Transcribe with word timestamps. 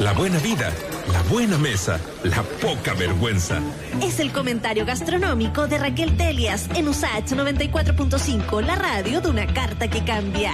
la 0.00 0.14
buena 0.14 0.38
vida, 0.38 0.72
la 1.12 1.22
buena 1.24 1.58
mesa, 1.58 2.00
la 2.24 2.42
poca 2.42 2.94
vergüenza. 2.94 3.60
Es 4.02 4.18
el 4.18 4.32
comentario 4.32 4.86
gastronómico 4.86 5.68
de 5.68 5.78
Raquel 5.78 6.16
Telias 6.16 6.68
en 6.74 6.88
USAH 6.88 7.36
94.5, 7.36 8.62
la 8.62 8.76
radio 8.76 9.20
de 9.20 9.28
una 9.28 9.46
carta 9.46 9.88
que 9.88 10.02
cambia. 10.02 10.52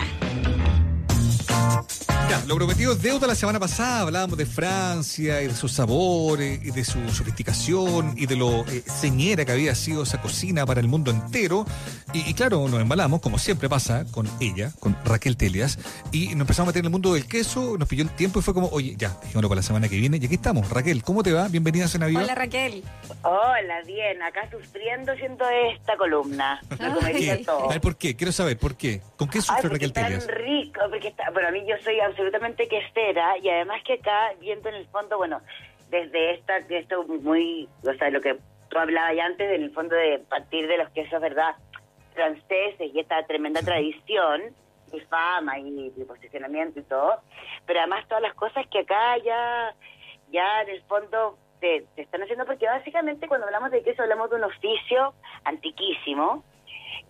Ya, 2.28 2.42
lo 2.48 2.56
prometido 2.56 2.90
es 2.92 3.00
deuda 3.02 3.28
la 3.28 3.36
semana 3.36 3.60
pasada. 3.60 4.00
Hablábamos 4.00 4.36
de 4.36 4.46
Francia 4.46 5.42
y 5.42 5.46
de 5.46 5.54
sus 5.54 5.70
sabores 5.70 6.58
y 6.64 6.72
de 6.72 6.84
su 6.84 6.98
sofisticación 7.10 8.14
y 8.16 8.26
de 8.26 8.34
lo 8.34 8.64
eh, 8.66 8.82
señera 8.84 9.44
que 9.44 9.52
había 9.52 9.76
sido 9.76 10.02
esa 10.02 10.20
cocina 10.20 10.66
para 10.66 10.80
el 10.80 10.88
mundo 10.88 11.12
entero. 11.12 11.64
Y, 12.12 12.28
y, 12.28 12.34
claro, 12.34 12.66
nos 12.66 12.80
embalamos, 12.80 13.20
como 13.20 13.38
siempre 13.38 13.68
pasa 13.68 14.04
con 14.10 14.28
ella, 14.40 14.72
con 14.80 14.96
Raquel 15.04 15.36
Telias, 15.36 15.78
y 16.10 16.30
nos 16.30 16.40
empezamos 16.40 16.66
a 16.66 16.70
meter 16.70 16.80
en 16.80 16.86
el 16.86 16.90
mundo 16.90 17.14
del 17.14 17.28
queso. 17.28 17.76
Nos 17.78 17.86
pilló 17.88 18.02
el 18.02 18.10
tiempo 18.10 18.40
y 18.40 18.42
fue 18.42 18.54
como, 18.54 18.68
oye, 18.70 18.96
ya, 18.98 19.10
dejémoslo 19.22 19.48
para 19.48 19.60
la 19.60 19.66
semana 19.66 19.88
que 19.88 19.96
viene. 19.96 20.18
Y 20.20 20.26
aquí 20.26 20.34
estamos. 20.34 20.68
Raquel, 20.68 21.04
¿cómo 21.04 21.22
te 21.22 21.32
va? 21.32 21.46
Bienvenida 21.46 21.84
a 21.84 21.88
Cena 21.88 22.06
Viva. 22.06 22.24
Hola, 22.24 22.34
Raquel. 22.34 22.82
Hola, 23.22 23.82
bien. 23.86 24.20
Acá 24.22 24.50
sufriendo 24.50 25.14
siendo 25.14 25.44
esta 25.72 25.96
columna. 25.96 26.60
Ay, 26.80 27.28
a 27.28 27.68
ver, 27.68 27.80
¿por 27.80 27.96
qué? 27.96 28.16
Quiero 28.16 28.32
saber, 28.32 28.58
¿por 28.58 28.74
qué? 28.76 29.00
¿Con 29.16 29.28
qué 29.28 29.40
sufre 29.40 29.62
Ay, 29.62 29.70
Raquel 29.70 29.92
tan 29.92 30.04
Telias? 30.06 30.26
rico, 30.26 30.80
porque 30.90 31.08
está, 31.08 31.30
bueno, 31.30 31.48
a 31.48 31.52
mí 31.52 31.60
yo 31.68 31.76
soy 31.84 32.00
absolutamente 32.16 32.66
quesera 32.66 33.36
y 33.38 33.50
además 33.50 33.82
que 33.84 33.94
acá 33.94 34.32
viendo 34.40 34.70
en 34.70 34.76
el 34.76 34.86
fondo, 34.86 35.18
bueno, 35.18 35.42
desde 35.90 36.32
esta, 36.34 36.56
esto 36.56 37.04
muy, 37.04 37.68
o 37.84 37.92
sea, 37.94 38.10
lo 38.10 38.22
que 38.22 38.38
tú 38.70 38.78
hablabas 38.78 39.14
ya 39.14 39.26
antes, 39.26 39.50
en 39.50 39.62
el 39.62 39.70
fondo 39.70 39.94
de 39.94 40.18
partir 40.20 40.66
de 40.66 40.78
los 40.78 40.88
quesos, 40.90 41.20
¿verdad? 41.20 41.54
Franceses 42.14 42.94
y 42.94 42.98
esta 42.98 43.22
tremenda 43.26 43.60
tradición 43.60 44.42
y 44.92 45.00
fama 45.00 45.58
y, 45.58 45.92
y 45.94 46.04
posicionamiento 46.04 46.80
y 46.80 46.84
todo, 46.84 47.20
pero 47.66 47.80
además 47.80 48.08
todas 48.08 48.22
las 48.22 48.34
cosas 48.34 48.66
que 48.68 48.80
acá 48.80 49.18
ya, 49.18 49.74
ya 50.30 50.62
en 50.62 50.70
el 50.70 50.82
fondo 50.84 51.36
te, 51.60 51.84
te 51.94 52.02
están 52.02 52.22
haciendo, 52.22 52.46
porque 52.46 52.64
básicamente 52.64 53.28
cuando 53.28 53.46
hablamos 53.46 53.70
de 53.72 53.82
queso 53.82 54.02
hablamos 54.02 54.30
de 54.30 54.36
un 54.36 54.44
oficio 54.44 55.12
antiquísimo, 55.44 56.42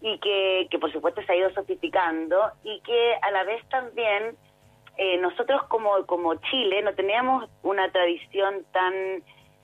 y 0.03 0.19
que, 0.19 0.67
que 0.70 0.79
por 0.79 0.93
supuesto 0.93 1.23
se 1.23 1.33
ha 1.33 1.37
ido 1.37 1.51
sofisticando 1.55 2.53
y 2.63 2.81
que 2.81 3.15
a 3.23 3.31
la 3.31 3.45
vez 3.45 3.67
también 3.69 4.37
eh, 4.98 5.19
nosotros 5.19 5.62
como, 5.64 6.06
como 6.06 6.34
Chile 6.36 6.83
no 6.83 6.94
teníamos 6.94 7.48
una 7.62 7.91
tradición 7.92 8.64
tan 8.72 8.94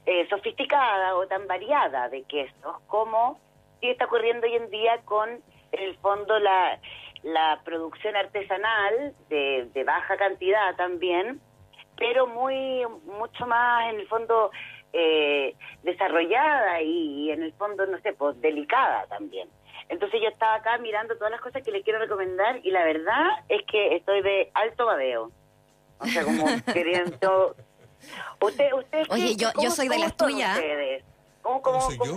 eh, 0.04 0.26
sofisticada 0.28 1.16
o 1.16 1.26
tan 1.26 1.46
variada 1.46 2.08
de 2.08 2.22
quesos 2.24 2.80
como 2.86 3.40
sí 3.80 3.88
está 3.88 4.06
ocurriendo 4.06 4.46
hoy 4.46 4.56
en 4.56 4.70
día 4.70 5.00
con 5.04 5.30
en 5.30 5.80
el 5.80 5.96
fondo 5.98 6.38
la, 6.38 6.78
la 7.22 7.60
producción 7.64 8.14
artesanal 8.16 9.14
de, 9.30 9.70
de 9.72 9.84
baja 9.84 10.16
cantidad 10.16 10.76
también 10.76 11.40
pero 11.96 12.26
muy 12.26 12.84
mucho 13.06 13.46
más 13.46 13.90
en 13.90 14.00
el 14.00 14.08
fondo 14.08 14.50
eh, 14.92 15.54
desarrollada 15.82 16.82
y, 16.82 17.24
y 17.26 17.30
en 17.30 17.42
el 17.42 17.52
fondo 17.54 17.86
no 17.86 17.98
sé 18.00 18.12
pues 18.12 18.38
delicada 18.40 19.06
también 19.06 19.48
entonces 19.92 20.20
yo 20.22 20.28
estaba 20.28 20.54
acá 20.54 20.78
mirando 20.78 21.14
todas 21.16 21.30
las 21.30 21.40
cosas 21.40 21.62
que 21.62 21.70
le 21.70 21.82
quiero 21.82 21.98
recomendar 21.98 22.60
y 22.64 22.70
la 22.70 22.82
verdad 22.82 23.26
es 23.48 23.60
que 23.70 23.96
estoy 23.96 24.22
de 24.22 24.50
alto 24.54 24.86
babeo. 24.86 25.30
O 25.98 26.06
sea, 26.06 26.24
como 26.24 26.46
queriendo... 26.72 27.54
Usted, 28.40 28.72
usted, 28.72 29.02
Oye, 29.10 29.36
yo, 29.36 29.50
yo 29.62 29.70
soy 29.70 29.88
de 29.88 29.98
las 29.98 30.16
tuyas. 30.16 30.56
Ustedes? 30.56 31.04
¿Cómo, 31.42 31.60
cómo, 31.60 31.78
¿Cómo 31.98 32.14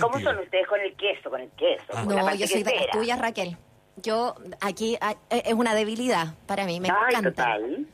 cómo, 0.00 0.20
son 0.20 0.38
ustedes 0.38 0.66
con 0.66 0.80
el 0.80 0.94
queso, 0.96 1.30
con 1.30 1.40
el 1.40 1.50
queso? 1.52 1.84
Ah. 1.94 2.04
con 2.04 2.16
No, 2.16 2.34
yo 2.34 2.46
soy 2.46 2.62
de 2.64 2.74
las 2.74 2.90
tuyas, 2.90 3.18
Raquel. 3.18 3.56
Yo, 3.96 4.34
aquí 4.60 4.98
ah, 5.00 5.14
eh, 5.30 5.42
es 5.46 5.54
una 5.54 5.74
debilidad 5.74 6.34
para 6.46 6.64
mí, 6.64 6.80
me 6.80 6.88
Ay, 6.90 6.96
encanta. 7.10 7.30
total. 7.30 7.86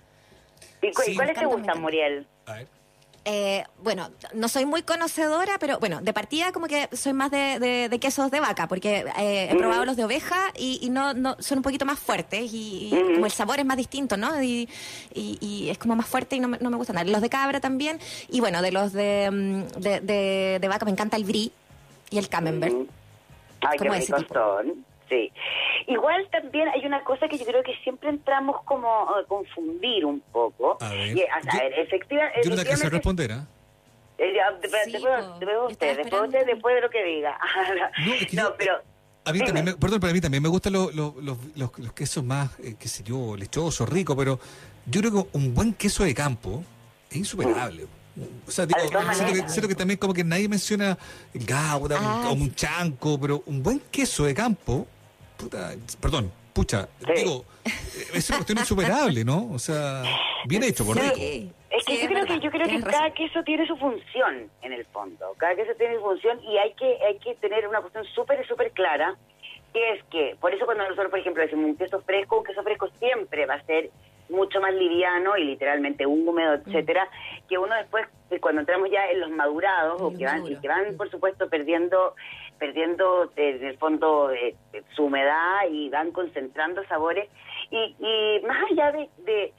¿Y 0.82 0.92
cu- 0.92 1.02
Sí. 1.02 1.14
cuáles 1.14 1.38
te 1.38 1.46
gustan. 1.46 1.80
Muriel? 1.80 2.26
A 2.46 2.54
ver. 2.54 2.68
Eh, 3.26 3.64
bueno, 3.82 4.10
no 4.34 4.48
soy 4.48 4.66
muy 4.66 4.82
conocedora, 4.82 5.56
pero 5.58 5.78
bueno, 5.78 6.00
de 6.02 6.12
partida 6.12 6.52
como 6.52 6.66
que 6.66 6.90
soy 6.92 7.14
más 7.14 7.30
de, 7.30 7.58
de- 7.58 7.88
de 7.88 7.98
quesos 7.98 8.30
de 8.30 8.38
vaca, 8.38 8.68
porque 8.68 9.06
eh, 9.18 9.48
he 9.50 9.54
Mm. 9.54 9.58
probado 9.58 9.84
los 9.86 9.96
de 9.96 10.04
oveja 10.04 10.52
y, 10.58 10.78
y 10.82 10.90
no, 10.90 11.14
no 11.14 11.34
son 11.38 11.58
un 11.58 11.62
poquito 11.62 11.86
más 11.86 11.98
fuertes 11.98 12.52
y, 12.52 12.90
y 12.92 12.94
Mm. 12.94 13.14
como 13.14 13.26
el 13.26 13.32
sabor 13.32 13.58
es 13.60 13.64
más 13.64 13.78
distinto, 13.78 14.18
¿no? 14.18 14.42
Y, 14.42 14.68
es 15.14 15.78
como 15.78 15.96
más 15.96 16.06
fuerte 16.06 16.36
y 16.36 16.40
no 16.40 16.48
me, 16.48 16.58
no 16.58 16.68
me 16.70 16.76
gustan 16.76 16.96
nada. 16.96 17.10
Los 17.10 17.22
de 17.22 17.30
cabra 17.30 17.60
también 17.60 17.98
y 18.28 18.40
bueno, 18.40 18.60
de 18.60 18.72
los 18.72 18.92
de, 18.92 19.30
mm, 19.30 19.80
de, 19.80 20.66
vaca 20.68 20.84
me 20.84 20.90
encanta 20.90 21.16
el 21.16 21.24
brie 21.24 21.50
y 22.10 22.18
el 22.18 22.28
camembert. 22.28 22.74
Mm. 22.74 22.86
Ay, 23.62 23.78
qué 23.78 23.88
ricos 23.88 24.26
son. 24.28 24.84
Sí. 25.08 25.30
Igual 25.86 26.26
también 26.32 26.68
hay 26.68 26.84
una 26.86 27.04
cosa 27.04 27.28
que 27.28 27.36
yo 27.36 27.44
creo 27.44 27.62
que 27.62 27.74
siempre 27.82 28.08
entramos 28.08 28.62
como 28.64 28.88
a 28.88 29.24
confundir 29.28 30.04
un 30.06 30.20
poco. 30.32 30.78
A 30.80 30.88
ver. 30.90 31.16
Y, 31.16 31.22
a, 31.22 31.34
a 31.36 31.40
Yo- 31.40 31.58
ver, 31.60 31.78
efectiva, 31.80 32.22
Yo 32.42 32.50
no 32.50 32.56
a 32.56 32.62
efectivamente- 32.62 32.90
responder, 32.90 33.32
¿ah? 33.32 33.46
Eh, 34.16 34.32
después, 34.62 34.82
Sí, 34.84 34.92
después, 34.92 35.14
después 35.40 35.40
Yo 35.56 35.66
usted, 35.66 35.88
estaba 35.88 36.02
después 36.02 36.22
usted, 36.22 36.38
esperando. 36.38 36.52
después 36.54 36.74
de 36.76 36.80
lo 36.80 36.90
que 36.90 37.04
diga. 37.04 37.38
No, 38.06 38.14
es 38.14 38.26
que 38.26 38.36
No, 38.36 38.42
yo- 38.44 38.56
pero... 38.56 38.74
A 39.26 39.32
mí 39.32 39.38
dime. 39.38 39.46
también, 39.46 39.64
me, 39.64 39.74
perdón, 39.74 40.00
pero 40.00 40.10
a 40.10 40.14
mí 40.14 40.20
también 40.20 40.42
me 40.42 40.48
gustan 40.50 40.72
los, 40.74 40.94
los, 40.94 41.16
los, 41.16 41.38
los- 41.56 41.78
los 41.78 41.92
quesos 41.94 42.22
más, 42.24 42.58
eh, 42.60 42.76
qué 42.78 42.88
sé 42.88 43.02
yo, 43.02 43.36
lechosos, 43.36 43.88
ricos, 43.88 44.14
pero 44.16 44.38
yo 44.86 45.00
creo 45.00 45.12
que 45.24 45.36
un 45.38 45.54
buen 45.54 45.72
queso 45.74 46.04
de 46.04 46.14
campo 46.14 46.62
es 47.10 47.16
insuperable. 47.16 47.86
O 48.46 48.50
sea, 48.50 48.64
digo, 48.66 48.78
siento 49.12 49.32
que, 49.32 49.48
siento 49.48 49.68
que 49.68 49.74
también 49.74 49.98
como 49.98 50.14
que 50.14 50.22
nadie 50.22 50.48
menciona 50.48 50.96
el 51.32 51.44
gauda 51.44 51.98
un- 51.98 52.04
Ah, 52.06 52.28
o 52.28 52.32
un 52.34 52.44
sí. 52.50 52.52
chanco, 52.54 53.18
pero 53.18 53.42
un 53.46 53.62
buen 53.62 53.80
queso 53.90 54.24
de 54.24 54.34
campo, 54.34 54.86
puta, 55.36 55.72
perdón, 56.00 56.32
pucha, 56.52 56.88
Sí. 57.04 57.12
digo, 57.22 57.44
eh, 57.64 57.70
es 58.14 58.28
una 58.30 58.38
cuestión 58.38 58.58
insuperable, 58.58 59.24
¿no? 59.24 59.50
O 59.52 59.58
sea, 59.58 60.02
bien 60.46 60.62
hecho, 60.62 60.84
por 60.84 60.96
rico. 60.96 61.14
Sí, 61.16 61.52
Es 61.70 61.84
que 61.84 61.96
sí, 61.96 62.02
yo 62.02 62.08
creo 62.08 62.24
que 62.26 62.34
yo 62.40 62.50
creo 62.50 62.62
que 62.62 62.68
tienes 62.68 62.84
cada 62.84 63.00
razón. 63.08 63.14
queso 63.14 63.42
tiene 63.42 63.66
su 63.66 63.76
función 63.76 64.48
en 64.62 64.72
el 64.72 64.84
fondo. 64.86 65.34
Cada 65.38 65.56
queso 65.56 65.72
tiene 65.76 65.96
su 65.96 66.02
función 66.02 66.40
y 66.44 66.56
hay 66.58 66.72
que 66.74 66.98
hay 67.04 67.18
que 67.18 67.34
tener 67.36 67.66
una 67.66 67.80
cuestión 67.80 68.04
súper 68.14 68.46
súper 68.46 68.70
clara 68.70 69.16
que 69.72 69.92
es 69.94 70.04
que 70.04 70.36
por 70.40 70.54
eso 70.54 70.64
cuando 70.66 70.84
nosotros 70.84 71.10
por 71.10 71.18
ejemplo 71.18 71.42
decimos 71.42 71.64
un 71.66 71.76
queso 71.76 72.00
fresco, 72.02 72.38
un 72.38 72.44
queso 72.44 72.62
fresco 72.62 72.88
siempre 73.00 73.44
va 73.46 73.54
a 73.54 73.64
ser 73.64 73.90
mucho 74.28 74.60
más 74.60 74.74
liviano 74.74 75.36
y 75.36 75.44
literalmente 75.44 76.06
húmedo, 76.06 76.54
etcétera, 76.54 77.08
que 77.48 77.58
uno 77.58 77.74
después 77.74 78.06
eh, 78.30 78.40
cuando 78.40 78.60
entramos 78.60 78.90
ya 78.90 79.10
en 79.10 79.20
los 79.20 79.30
madurados 79.30 80.00
o 80.00 80.10
Mm, 80.10 80.18
que 80.18 80.24
van 80.24 80.46
y 80.46 80.56
que 80.56 80.68
van 80.68 80.96
por 80.96 81.10
supuesto 81.10 81.48
perdiendo 81.48 82.14
perdiendo 82.58 83.30
eh, 83.36 83.58
en 83.60 83.66
el 83.66 83.78
fondo 83.78 84.30
eh, 84.30 84.54
eh, 84.72 84.82
su 84.94 85.04
humedad 85.04 85.68
y 85.70 85.88
van 85.90 86.12
concentrando 86.12 86.84
sabores 86.84 87.28
y, 87.70 87.94
y 87.98 88.46
más 88.46 88.70
allá 88.70 88.92
de, 88.92 89.08
de 89.24 89.52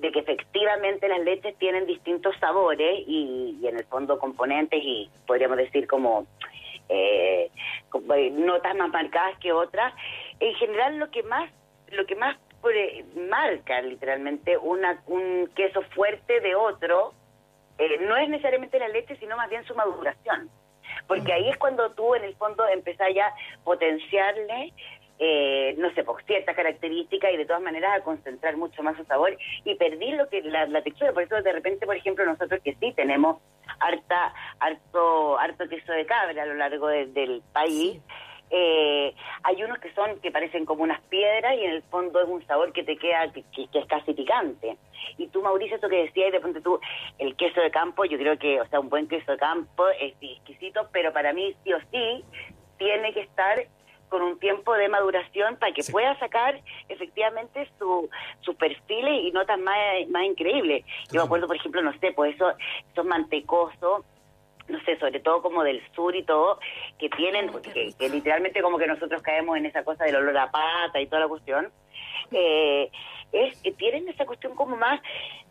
de 0.00 0.10
que 0.12 0.20
efectivamente 0.20 1.08
las 1.08 1.20
leches 1.20 1.56
tienen 1.58 1.86
distintos 1.86 2.34
sabores 2.40 3.04
y, 3.06 3.58
y 3.60 3.66
en 3.66 3.76
el 3.76 3.84
fondo 3.84 4.18
componentes 4.18 4.80
y 4.82 5.10
podríamos 5.26 5.58
decir 5.58 5.86
como, 5.86 6.26
eh, 6.88 7.50
como, 7.90 8.14
notas 8.32 8.74
más 8.76 8.88
marcadas 8.88 9.38
que 9.40 9.52
otras. 9.52 9.92
En 10.40 10.54
general 10.54 10.96
lo 10.98 11.10
que 11.10 11.22
más 11.22 11.50
lo 11.92 12.06
que 12.06 12.14
más 12.14 12.38
marca 13.16 13.80
literalmente 13.82 14.56
una, 14.58 15.00
un 15.06 15.50
queso 15.54 15.82
fuerte 15.94 16.40
de 16.40 16.54
otro 16.54 17.12
eh, 17.78 17.98
no 18.06 18.16
es 18.16 18.28
necesariamente 18.28 18.78
la 18.78 18.88
leche, 18.88 19.16
sino 19.16 19.36
más 19.36 19.48
bien 19.48 19.64
su 19.64 19.74
maduración. 19.74 20.50
Porque 21.06 21.32
ahí 21.32 21.48
es 21.48 21.56
cuando 21.56 21.92
tú 21.92 22.14
en 22.14 22.24
el 22.24 22.34
fondo 22.36 22.66
empezás 22.68 23.08
ya 23.14 23.28
a 23.28 23.34
potenciarle 23.64 24.72
eh, 25.22 25.74
no 25.76 25.90
sé, 25.92 26.02
por 26.02 26.22
ciertas 26.24 26.56
características 26.56 27.30
y 27.32 27.36
de 27.36 27.44
todas 27.44 27.60
maneras 27.60 27.94
a 27.94 28.02
concentrar 28.02 28.56
mucho 28.56 28.82
más 28.82 28.96
su 28.96 29.04
sabor 29.04 29.36
y 29.64 29.74
perdí 29.74 30.12
lo 30.12 30.26
que 30.30 30.40
la, 30.40 30.64
la 30.66 30.80
textura. 30.82 31.12
Por 31.12 31.22
eso 31.24 31.42
de 31.42 31.52
repente, 31.52 31.84
por 31.84 31.94
ejemplo, 31.94 32.24
nosotros 32.24 32.58
que 32.64 32.74
sí 32.76 32.94
tenemos 32.94 33.36
harta, 33.80 34.32
harto, 34.60 35.38
harto 35.38 35.68
queso 35.68 35.92
de 35.92 36.06
cabra 36.06 36.42
a 36.42 36.46
lo 36.46 36.54
largo 36.54 36.88
de- 36.88 37.06
del 37.08 37.42
país, 37.52 38.00
eh, 38.50 39.14
hay 39.44 39.62
unos 39.62 39.78
que 39.78 39.92
son 39.94 40.18
que 40.20 40.30
parecen 40.30 40.64
como 40.64 40.82
unas 40.82 41.00
piedras 41.02 41.54
y 41.56 41.64
en 41.64 41.70
el 41.72 41.82
fondo 41.84 42.20
es 42.20 42.28
un 42.28 42.44
sabor 42.46 42.72
que 42.72 42.82
te 42.82 42.96
queda 42.96 43.30
que, 43.32 43.42
que- 43.54 43.68
que 43.68 43.78
es 43.78 43.86
casi 43.86 44.12
picante. 44.12 44.76
Y 45.18 45.28
tú, 45.28 45.40
Mauricio, 45.42 45.76
eso 45.76 45.88
que 45.88 46.04
decías, 46.04 46.28
y 46.28 46.32
de 46.32 46.40
pronto 46.40 46.60
tú, 46.60 46.80
el 47.18 47.36
queso 47.36 47.60
de 47.60 47.70
campo, 47.70 48.04
yo 48.04 48.18
creo 48.18 48.38
que, 48.38 48.60
o 48.60 48.66
sea, 48.68 48.80
un 48.80 48.88
buen 48.90 49.08
queso 49.08 49.32
de 49.32 49.38
campo 49.38 49.88
es 50.00 50.14
exquisito, 50.20 50.88
pero 50.92 51.12
para 51.12 51.32
mí 51.32 51.54
sí 51.64 51.72
o 51.72 51.78
sí 51.90 52.24
tiene 52.78 53.12
que 53.12 53.20
estar 53.20 53.66
con 54.08 54.22
un 54.22 54.40
tiempo 54.40 54.74
de 54.74 54.88
maduración 54.88 55.56
para 55.56 55.72
que 55.72 55.84
Sí. 55.84 55.92
pueda 55.92 56.18
sacar 56.18 56.60
efectivamente 56.88 57.68
su, 57.78 58.10
sus 58.40 58.56
perfiles 58.56 59.22
y 59.22 59.30
notas 59.30 59.58
más, 59.60 59.78
más 60.08 60.24
increíbles. 60.24 60.84
Yo 61.12 61.20
me 61.20 61.26
acuerdo, 61.26 61.46
por 61.46 61.54
ejemplo, 61.54 61.80
no 61.82 61.92
sé, 62.00 62.10
pues 62.12 62.34
eso, 62.34 62.52
esos 62.92 63.04
mantecosos, 63.06 64.04
no 64.70 64.80
sé, 64.84 64.98
sobre 64.98 65.20
todo 65.20 65.42
como 65.42 65.62
del 65.62 65.82
sur 65.94 66.14
y 66.16 66.22
todo, 66.22 66.58
que 66.98 67.08
tienen, 67.10 67.50
que, 67.62 67.92
que 67.98 68.08
literalmente 68.08 68.62
como 68.62 68.78
que 68.78 68.86
nosotros 68.86 69.20
caemos 69.22 69.56
en 69.56 69.66
esa 69.66 69.84
cosa 69.84 70.04
del 70.04 70.16
olor 70.16 70.36
a 70.38 70.50
pata 70.50 71.00
y 71.00 71.06
toda 71.06 71.20
la 71.20 71.28
cuestión, 71.28 71.70
eh, 72.32 72.90
es 73.32 73.60
que 73.62 73.72
tienen 73.72 74.08
esa 74.08 74.26
cuestión 74.26 74.54
como 74.54 74.76
más, 74.76 75.00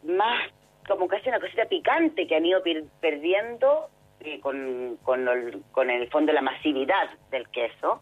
más, 0.04 0.50
como 0.88 1.08
casi 1.08 1.30
una 1.30 1.40
cosita 1.40 1.66
picante 1.66 2.26
que 2.28 2.36
han 2.36 2.46
ido 2.46 2.62
per- 2.64 2.84
perdiendo 3.00 3.88
eh, 4.22 4.40
con, 4.40 4.98
con, 5.04 5.28
el, 5.28 5.62
con 5.72 5.90
el 5.90 6.10
fondo 6.10 6.34
la 6.34 6.42
masividad 6.42 7.10
del 7.32 7.48
queso 7.50 8.02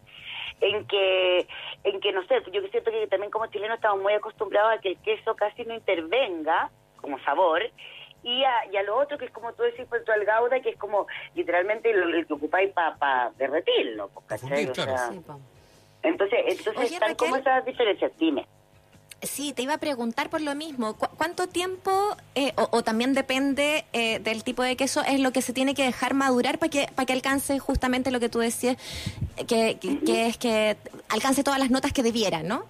en 0.62 0.88
que, 0.88 1.46
en 1.84 2.00
que 2.00 2.12
no 2.12 2.24
sé, 2.26 2.42
yo 2.52 2.62
siento 2.72 2.90
que 2.90 3.06
también 3.08 3.32
como 3.32 3.46
chilenos 3.48 3.76
estamos 3.76 4.02
muy 4.02 4.14
acostumbrados 4.14 4.74
a 4.74 4.82
que 4.82 4.90
el 4.90 4.98
queso 5.02 5.36
casi 5.36 5.64
no 5.66 5.76
intervenga 5.76 6.72
como 7.00 7.20
sabor, 7.20 7.62
y 8.28 8.44
a, 8.44 8.66
y 8.72 8.76
a 8.76 8.84
lo 8.84 8.98
otro 8.98 9.18
que 9.18 9.24
es 9.26 9.32
como 9.32 9.54
tú 9.54 9.64
decís, 9.64 9.86
pues 9.88 10.04
tu 10.04 10.12
gauda, 10.26 10.60
que 10.60 10.72
es 10.72 10.78
como 10.78 11.08
literalmente 11.34 11.90
el, 11.92 12.14
el 12.14 12.28
que 12.28 12.34
ocupáis 12.34 12.74
para 12.74 13.32
derretirlo, 13.38 14.10
pues, 14.10 14.26
¿cachai? 14.28 14.66
fundir, 14.66 14.72
O 14.72 14.76
sea, 14.76 15.10
Sí, 15.12 15.22
entonces, 16.04 16.40
entonces 16.46 16.78
Oye, 16.78 16.88
están 16.94 17.16
como 17.16 17.38
esas 17.38 17.66
diferencias, 17.66 18.12
dime. 18.18 18.46
Sí, 19.22 19.54
te 19.54 19.62
iba 19.64 19.74
a 19.74 19.78
preguntar 19.80 20.30
por 20.30 20.42
lo 20.42 20.54
mismo. 20.56 20.96
¿Cu- 20.96 21.08
¿Cuánto 21.18 21.48
tiempo, 21.48 21.92
eh, 22.36 22.52
o, 22.58 22.68
o 22.72 22.84
también 22.84 23.14
depende 23.14 23.86
eh, 23.94 24.20
del 24.20 24.44
tipo 24.44 24.62
de 24.62 24.76
queso, 24.76 25.02
es 25.04 25.20
lo 25.22 25.32
que 25.32 25.42
se 25.42 25.54
tiene 25.54 25.74
que 25.74 25.84
dejar 25.84 26.14
madurar 26.14 26.60
para 26.60 26.70
que, 26.70 26.88
para 26.94 27.06
que 27.06 27.14
alcance 27.14 27.58
justamente 27.60 28.12
lo 28.12 28.20
que 28.20 28.30
tú 28.30 28.40
decías, 28.40 28.76
que, 29.48 29.80
que, 29.80 30.00
que 30.06 30.28
es 30.28 30.38
que 30.38 30.78
alcance 31.10 31.44
todas 31.44 31.60
las 31.60 31.72
notas 31.72 31.94
que 31.94 32.04
debiera, 32.04 32.44
¿no? 32.44 32.66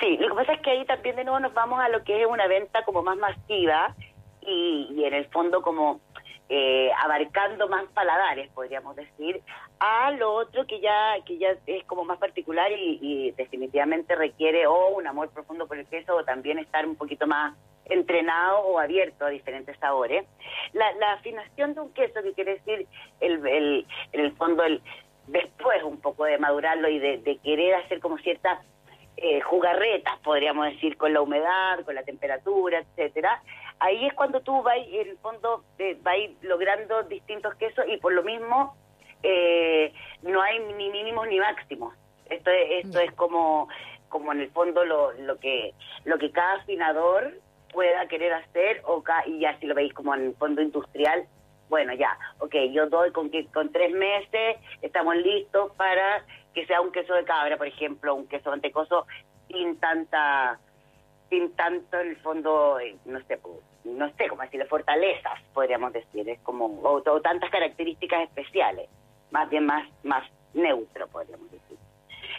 Sí, 0.00 0.16
lo 0.18 0.28
que 0.30 0.34
pasa 0.34 0.52
es 0.54 0.60
que 0.62 0.70
ahí 0.70 0.84
también 0.84 1.16
de 1.16 1.24
nuevo 1.24 1.40
nos 1.40 1.54
vamos 1.54 1.78
a 1.80 1.88
lo 1.88 2.02
que 2.04 2.20
es 2.22 2.26
una 2.26 2.46
venta 2.46 2.82
como 2.84 3.02
más 3.02 3.16
masiva 3.18 3.94
y, 4.42 4.88
y 4.92 5.04
en 5.04 5.14
el 5.14 5.26
fondo 5.26 5.62
como 5.62 6.00
eh, 6.48 6.90
abarcando 7.02 7.68
más 7.68 7.84
paladares, 7.92 8.50
podríamos 8.52 8.96
decir, 8.96 9.40
a 9.78 10.10
lo 10.12 10.32
otro 10.32 10.66
que 10.66 10.80
ya 10.80 11.14
que 11.24 11.38
ya 11.38 11.54
es 11.66 11.84
como 11.84 12.04
más 12.04 12.18
particular 12.18 12.72
y, 12.72 12.98
y 13.00 13.30
definitivamente 13.32 14.16
requiere 14.16 14.66
o 14.66 14.88
un 14.88 15.06
amor 15.06 15.30
profundo 15.30 15.66
por 15.68 15.78
el 15.78 15.86
queso 15.86 16.16
o 16.16 16.24
también 16.24 16.58
estar 16.58 16.84
un 16.86 16.96
poquito 16.96 17.26
más 17.26 17.54
entrenado 17.84 18.58
o 18.60 18.78
abierto 18.78 19.24
a 19.26 19.30
diferentes 19.30 19.76
sabores. 19.78 20.24
La, 20.72 20.92
la 20.94 21.12
afinación 21.14 21.74
de 21.74 21.80
un 21.80 21.92
queso, 21.92 22.22
que 22.22 22.32
quiere 22.34 22.54
decir 22.54 22.86
el, 23.20 23.46
el- 23.46 23.86
en 24.12 24.20
el 24.20 24.32
fondo 24.32 24.64
el 24.64 24.80
después 25.28 25.82
un 25.84 26.00
poco 26.00 26.24
de 26.24 26.38
madurarlo 26.38 26.88
y 26.88 26.98
de, 26.98 27.18
de 27.18 27.36
querer 27.38 27.74
hacer 27.76 28.00
como 28.00 28.18
ciertas 28.18 28.58
eh, 29.16 29.40
jugarretas, 29.42 30.18
podríamos 30.20 30.66
decir, 30.66 30.96
con 30.96 31.12
la 31.12 31.20
humedad, 31.20 31.84
con 31.84 31.94
la 31.94 32.02
temperatura, 32.02 32.78
etcétera. 32.80 33.40
Ahí 33.80 34.06
es 34.06 34.14
cuando 34.14 34.40
tú 34.40 34.62
vas, 34.62 34.76
en 34.76 35.08
el 35.08 35.16
fondo, 35.18 35.64
eh, 35.78 35.98
vas 36.02 36.16
logrando 36.42 37.02
distintos 37.04 37.54
quesos 37.54 37.84
y 37.88 37.96
por 37.96 38.12
lo 38.12 38.22
mismo 38.22 38.76
eh, 39.22 39.92
no 40.22 40.40
hay 40.42 40.58
ni 40.76 40.90
mínimos 40.90 41.26
ni 41.28 41.38
máximos. 41.38 41.94
Esto 42.28 42.50
es, 42.50 42.84
esto 42.84 43.00
es 43.00 43.12
como, 43.12 43.68
como 44.08 44.32
en 44.32 44.40
el 44.40 44.50
fondo 44.50 44.84
lo, 44.84 45.12
lo 45.12 45.38
que 45.38 45.74
lo 46.04 46.18
que 46.18 46.30
cada 46.30 46.54
afinador 46.56 47.32
pueda 47.72 48.06
querer 48.06 48.32
hacer 48.34 48.82
o 48.84 49.02
ca- 49.02 49.24
y 49.26 49.40
ya 49.40 49.58
si 49.58 49.66
lo 49.66 49.74
veis 49.74 49.92
como 49.94 50.14
en 50.14 50.26
el 50.26 50.34
fondo 50.34 50.60
industrial, 50.60 51.24
bueno 51.68 51.92
ya, 51.94 52.18
ok, 52.40 52.54
yo 52.72 52.86
doy 52.88 53.12
con 53.12 53.30
que 53.30 53.46
con 53.46 53.70
tres 53.72 53.92
meses 53.92 54.56
estamos 54.82 55.16
listos 55.16 55.72
para 55.76 56.24
que 56.54 56.66
sea 56.66 56.80
un 56.80 56.92
queso 56.92 57.14
de 57.14 57.24
cabra, 57.24 57.56
por 57.56 57.66
ejemplo, 57.66 58.14
un 58.14 58.26
queso 58.26 58.50
mantecoso 58.50 59.06
sin 59.48 59.78
tanta 59.78 60.58
sin 61.28 61.54
tanto 61.54 61.98
en 62.00 62.08
el 62.08 62.16
fondo, 62.16 62.78
eh, 62.80 62.96
no 63.04 63.20
sé, 63.26 63.38
pues, 63.38 63.54
no 63.84 64.10
sé 64.16 64.28
cómo 64.28 64.42
decirle, 64.42 64.66
fortalezas, 64.66 65.40
podríamos 65.54 65.92
decir, 65.92 66.28
es 66.28 66.40
como, 66.40 66.66
o, 66.82 67.20
tantas 67.20 67.50
características 67.50 68.22
especiales, 68.24 68.88
más 69.30 69.48
bien 69.50 69.66
más, 69.66 69.88
más 70.02 70.24
neutro, 70.54 71.08
podríamos 71.08 71.50
decir. 71.50 71.78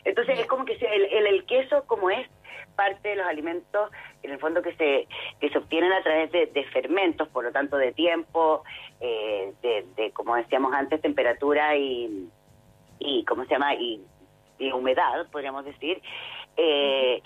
Entonces 0.03 0.39
es 0.39 0.47
como 0.47 0.65
que 0.65 0.73
el, 0.73 1.05
el, 1.05 1.27
el 1.27 1.45
queso 1.45 1.85
como 1.85 2.09
es 2.09 2.27
parte 2.75 3.09
de 3.09 3.15
los 3.15 3.27
alimentos, 3.27 3.91
en 4.23 4.31
el 4.31 4.39
fondo 4.39 4.61
que 4.61 4.73
se, 4.75 5.07
que 5.39 5.49
se 5.49 5.57
obtienen 5.57 5.91
a 5.91 6.01
través 6.01 6.31
de, 6.31 6.47
de 6.47 6.63
fermentos, 6.65 7.27
por 7.29 7.43
lo 7.43 7.51
tanto 7.51 7.77
de 7.77 7.91
tiempo, 7.91 8.63
eh, 8.99 9.53
de, 9.61 9.85
de, 9.95 10.11
como 10.11 10.35
decíamos 10.35 10.73
antes, 10.73 11.01
temperatura 11.01 11.75
y, 11.75 12.29
y 12.99 13.23
¿cómo 13.25 13.43
se 13.45 13.51
llama? 13.51 13.75
Y, 13.75 14.03
y 14.59 14.71
humedad, 14.71 15.27
podríamos 15.31 15.65
decir, 15.65 16.01
eh, 16.57 17.21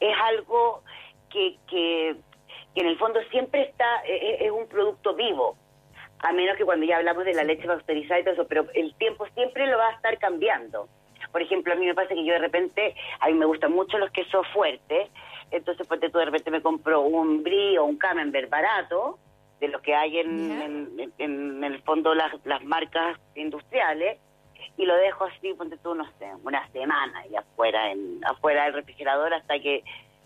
es 0.00 0.16
algo 0.22 0.82
que, 1.30 1.56
que, 1.68 2.16
que 2.74 2.80
en 2.80 2.86
el 2.86 2.98
fondo 2.98 3.20
siempre 3.30 3.62
está, 3.62 4.02
eh, 4.06 4.38
es 4.40 4.50
un 4.50 4.66
producto 4.68 5.14
vivo, 5.14 5.56
a 6.20 6.32
menos 6.32 6.56
que 6.56 6.64
cuando 6.64 6.86
ya 6.86 6.98
hablamos 6.98 7.24
de 7.24 7.34
la 7.34 7.44
leche 7.44 7.66
pasteurizada 7.66 8.20
y 8.20 8.24
todo 8.24 8.34
eso, 8.34 8.46
pero 8.46 8.66
el 8.74 8.94
tiempo 8.96 9.26
siempre 9.34 9.66
lo 9.66 9.78
va 9.78 9.88
a 9.88 9.92
estar 9.92 10.18
cambiando. 10.18 10.88
Por 11.32 11.42
ejemplo, 11.42 11.72
a 11.72 11.76
mí 11.76 11.86
me 11.86 11.94
pasa 11.94 12.08
que 12.14 12.24
yo 12.24 12.32
de 12.32 12.38
repente, 12.40 12.94
a 13.20 13.28
mí 13.28 13.34
me 13.34 13.46
gustan 13.46 13.72
mucho 13.72 13.98
los 13.98 14.10
quesos 14.10 14.46
fuertes, 14.52 15.08
entonces 15.50 15.86
pues 15.86 16.00
tú 16.00 16.18
de 16.18 16.24
repente 16.26 16.50
me 16.50 16.60
compro 16.62 17.00
un 17.02 17.42
brie 17.42 17.78
o 17.78 17.84
un 17.84 17.96
camembert 17.96 18.50
barato, 18.50 19.18
de 19.60 19.68
lo 19.68 19.80
que 19.82 19.94
hay 19.94 20.18
en, 20.18 20.48
Ya. 20.48 20.64
en, 20.64 20.98
en- 20.98 21.12
en 21.18 21.64
el 21.64 21.82
fondo 21.82 22.14
las, 22.14 22.32
las 22.46 22.62
marcas 22.64 23.18
industriales, 23.34 24.18
y 24.76 24.86
lo 24.86 24.94
dejo 24.96 25.24
así, 25.24 25.52
ponte 25.54 25.76
tú, 25.78 25.94
no 25.94 26.04
sé, 26.18 26.30
una 26.44 26.66
semana 26.68 27.26
y 27.26 27.36
afuera, 27.36 27.90
en, 27.90 28.20
afuera 28.24 28.64
del 28.64 28.74
refrigerador 28.74 29.34
hasta 29.34 29.58
que 29.58 29.82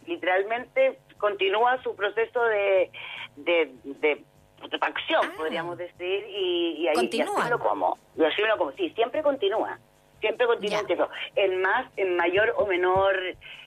literalmente 0.07 0.99
continúa 1.19 1.83
su 1.83 1.95
proceso 1.97 2.43
de, 2.45 2.91
de, 3.37 3.73
de 3.85 4.23
putrefacción, 4.61 5.23
Ah. 5.25 5.33
podríamos 5.37 5.79
decir, 5.79 6.27
y, 6.29 6.77
y 6.79 6.89
ahí 6.89 7.09
y 7.11 7.21
así 7.21 7.51
lo 7.51 7.59
como. 7.59 7.99
Y 8.17 8.25
así 8.25 8.43
me 8.43 8.49
lo 8.49 8.59
como, 8.59 8.73
sí, 8.73 8.91
siempre 8.91 9.23
continúa. 9.23 9.79
Siempre 10.21 10.47
continúa 10.47 10.87
queso. 10.87 11.09
En 11.37 11.61
más, 11.61 11.87
en 11.99 12.17
mayor 12.17 12.55
o 12.57 12.65
menor, 12.67 13.15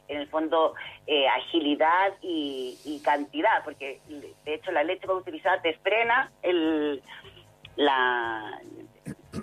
en 0.07 0.17
el 0.21 0.27
fondo, 0.27 0.73
eh, 1.05 1.27
agilidad 1.27 2.13
y, 2.21 2.77
y 2.83 2.99
cantidad, 3.01 3.63
porque 3.63 3.99
de 4.07 4.53
hecho 4.53 4.71
la 4.71 4.83
leche 4.83 5.07
utilizada 5.07 5.61
te 5.61 5.73
frena 5.79 6.31
el, 6.41 7.03
la, 7.75 8.59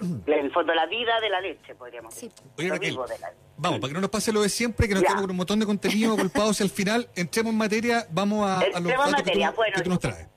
el 0.27 0.53
fondo 0.53 0.75
la 0.75 0.87
vida 0.87 1.21
de 1.21 1.29
la 1.31 1.41
leche, 1.41 1.75
podríamos 1.75 2.15
Sí. 2.15 2.29
decir. 2.29 2.45
Oye, 2.59 2.69
Lo 2.69 2.75
Raquel, 2.75 2.91
vivo 2.91 3.07
de 3.07 3.19
la- 3.19 3.33
Vamos, 3.57 3.79
para 3.81 3.89
que 3.89 3.95
no 3.95 4.01
nos 4.01 4.11
pase 4.11 4.33
lo 4.33 4.43
de 4.43 4.49
siempre, 4.49 4.89
que 4.89 4.95
nos 4.95 5.03
quedamos 5.03 5.23
con 5.23 5.31
un 5.31 5.37
montón 5.37 5.61
de 5.61 5.67
contenido 5.67 6.17
golpados 6.17 6.51
hacia 6.53 6.65
el 6.65 6.71
final, 6.71 7.09
entremos 7.17 7.53
en 7.53 7.59
materia, 7.59 8.07
vamos 8.11 8.47
a, 8.49 8.59
a 8.59 8.67
los 8.67 8.77
Entremos 8.77 8.91
en 9.07 9.13
datos 9.13 9.15
que 9.17 9.23
materia, 9.23 9.51
tú, 9.51 9.57
bueno. 9.57 9.75
que 9.77 9.83
tú 9.83 9.91
nos 9.91 9.99
traes. 10.01 10.29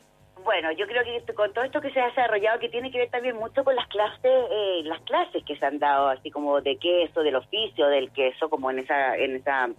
Bueno, 0.43 0.71
yo 0.71 0.87
creo 0.87 1.03
que 1.03 1.17
esto- 1.17 1.35
con 1.35 1.51
todo 1.53 1.65
esto 1.65 1.81
que 1.81 1.91
se 1.91 1.99
ha 1.99 2.05
desarrollado, 2.07 2.57
que 2.59 2.69
tiene 2.69 2.89
que 2.89 2.99
ver 2.99 3.09
también 3.09 3.35
mucho 3.35 3.63
con 3.65 3.75
las 3.75 3.85
clases, 3.87 4.21
eh, 4.49 4.81
las 4.85 5.01
clases 5.01 5.43
que 5.45 5.57
se 5.57 5.65
han 5.65 5.77
dado, 5.77 6.07
así 6.07 6.31
como 6.31 6.61
de 6.61 6.77
queso, 6.77 7.21
del 7.21 7.35
oficio 7.35 7.87
del 7.87 8.11
queso, 8.11 8.49
como 8.49 8.71
en 8.71 8.79
esa, 8.79 9.17
en 9.17 9.35
esa 9.35 9.69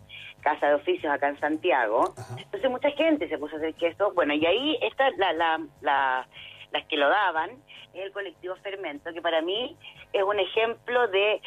casa 0.42 0.66
de 0.68 0.74
oficios 0.74 1.10
acá 1.10 1.28
en 1.30 1.40
Santiago. 1.40 2.12
Ajá. 2.18 2.36
Entonces 2.38 2.70
mucha 2.70 2.90
gente 2.90 3.28
se 3.30 3.38
puso 3.38 3.54
a 3.56 3.58
hacer 3.58 3.72
queso. 3.74 4.12
Bueno, 4.14 4.34
y 4.34 4.44
ahí 4.44 4.78
está 4.82 5.08
la, 5.16 5.32
la, 5.32 5.60
la- 5.80 6.28
las 6.70 6.84
que 6.84 6.98
lo 6.98 7.08
daban, 7.08 7.50
es 7.94 8.04
el 8.04 8.12
colectivo 8.12 8.54
Fermento, 8.56 9.12
que 9.12 9.22
para 9.22 9.42
mí 9.42 9.76
es 10.12 10.22
un 10.22 10.38
ejemplo 10.38 11.08
de 11.08 11.40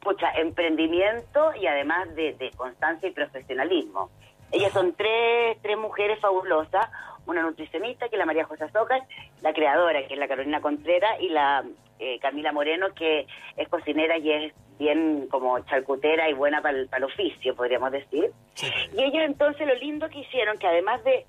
pucha, 0.00 0.30
emprendimiento 0.36 1.54
y 1.60 1.66
además 1.66 2.14
de, 2.14 2.34
de 2.34 2.50
constancia 2.50 3.08
y 3.08 3.12
profesionalismo. 3.12 4.10
Ellas 4.52 4.72
son 4.72 4.94
tres, 4.94 5.58
tres 5.62 5.76
mujeres 5.76 6.20
fabulosas, 6.20 6.88
una 7.26 7.42
nutricionista 7.42 8.08
que 8.08 8.16
es 8.16 8.18
la 8.18 8.26
María 8.26 8.44
José 8.44 8.64
Azócar, 8.64 9.00
la 9.40 9.52
creadora 9.52 10.06
que 10.06 10.14
es 10.14 10.20
la 10.20 10.28
Carolina 10.28 10.60
Contreras 10.60 11.20
y 11.20 11.28
la 11.30 11.64
eh, 11.98 12.18
Camila 12.20 12.52
Moreno 12.52 12.94
que 12.94 13.26
es 13.56 13.68
cocinera 13.68 14.18
y 14.18 14.30
es 14.30 14.54
bien 14.78 15.28
como 15.30 15.58
charcutera 15.60 16.28
y 16.28 16.34
buena 16.34 16.60
para 16.60 16.78
el 16.78 17.04
oficio, 17.04 17.54
podríamos 17.54 17.92
decir. 17.92 18.30
Sí. 18.54 18.66
Y 18.96 19.02
ellos 19.02 19.24
entonces 19.24 19.66
lo 19.66 19.74
lindo 19.74 20.08
que 20.08 20.20
hicieron, 20.20 20.58
que 20.58 20.66
además 20.66 21.02
de, 21.04 21.26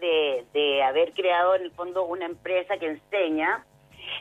de, 0.00 0.44
de 0.52 0.82
haber 0.82 1.12
creado 1.12 1.54
en 1.54 1.62
el 1.62 1.70
fondo 1.72 2.04
una 2.04 2.26
empresa 2.26 2.76
que 2.76 2.86
enseña, 2.86 3.64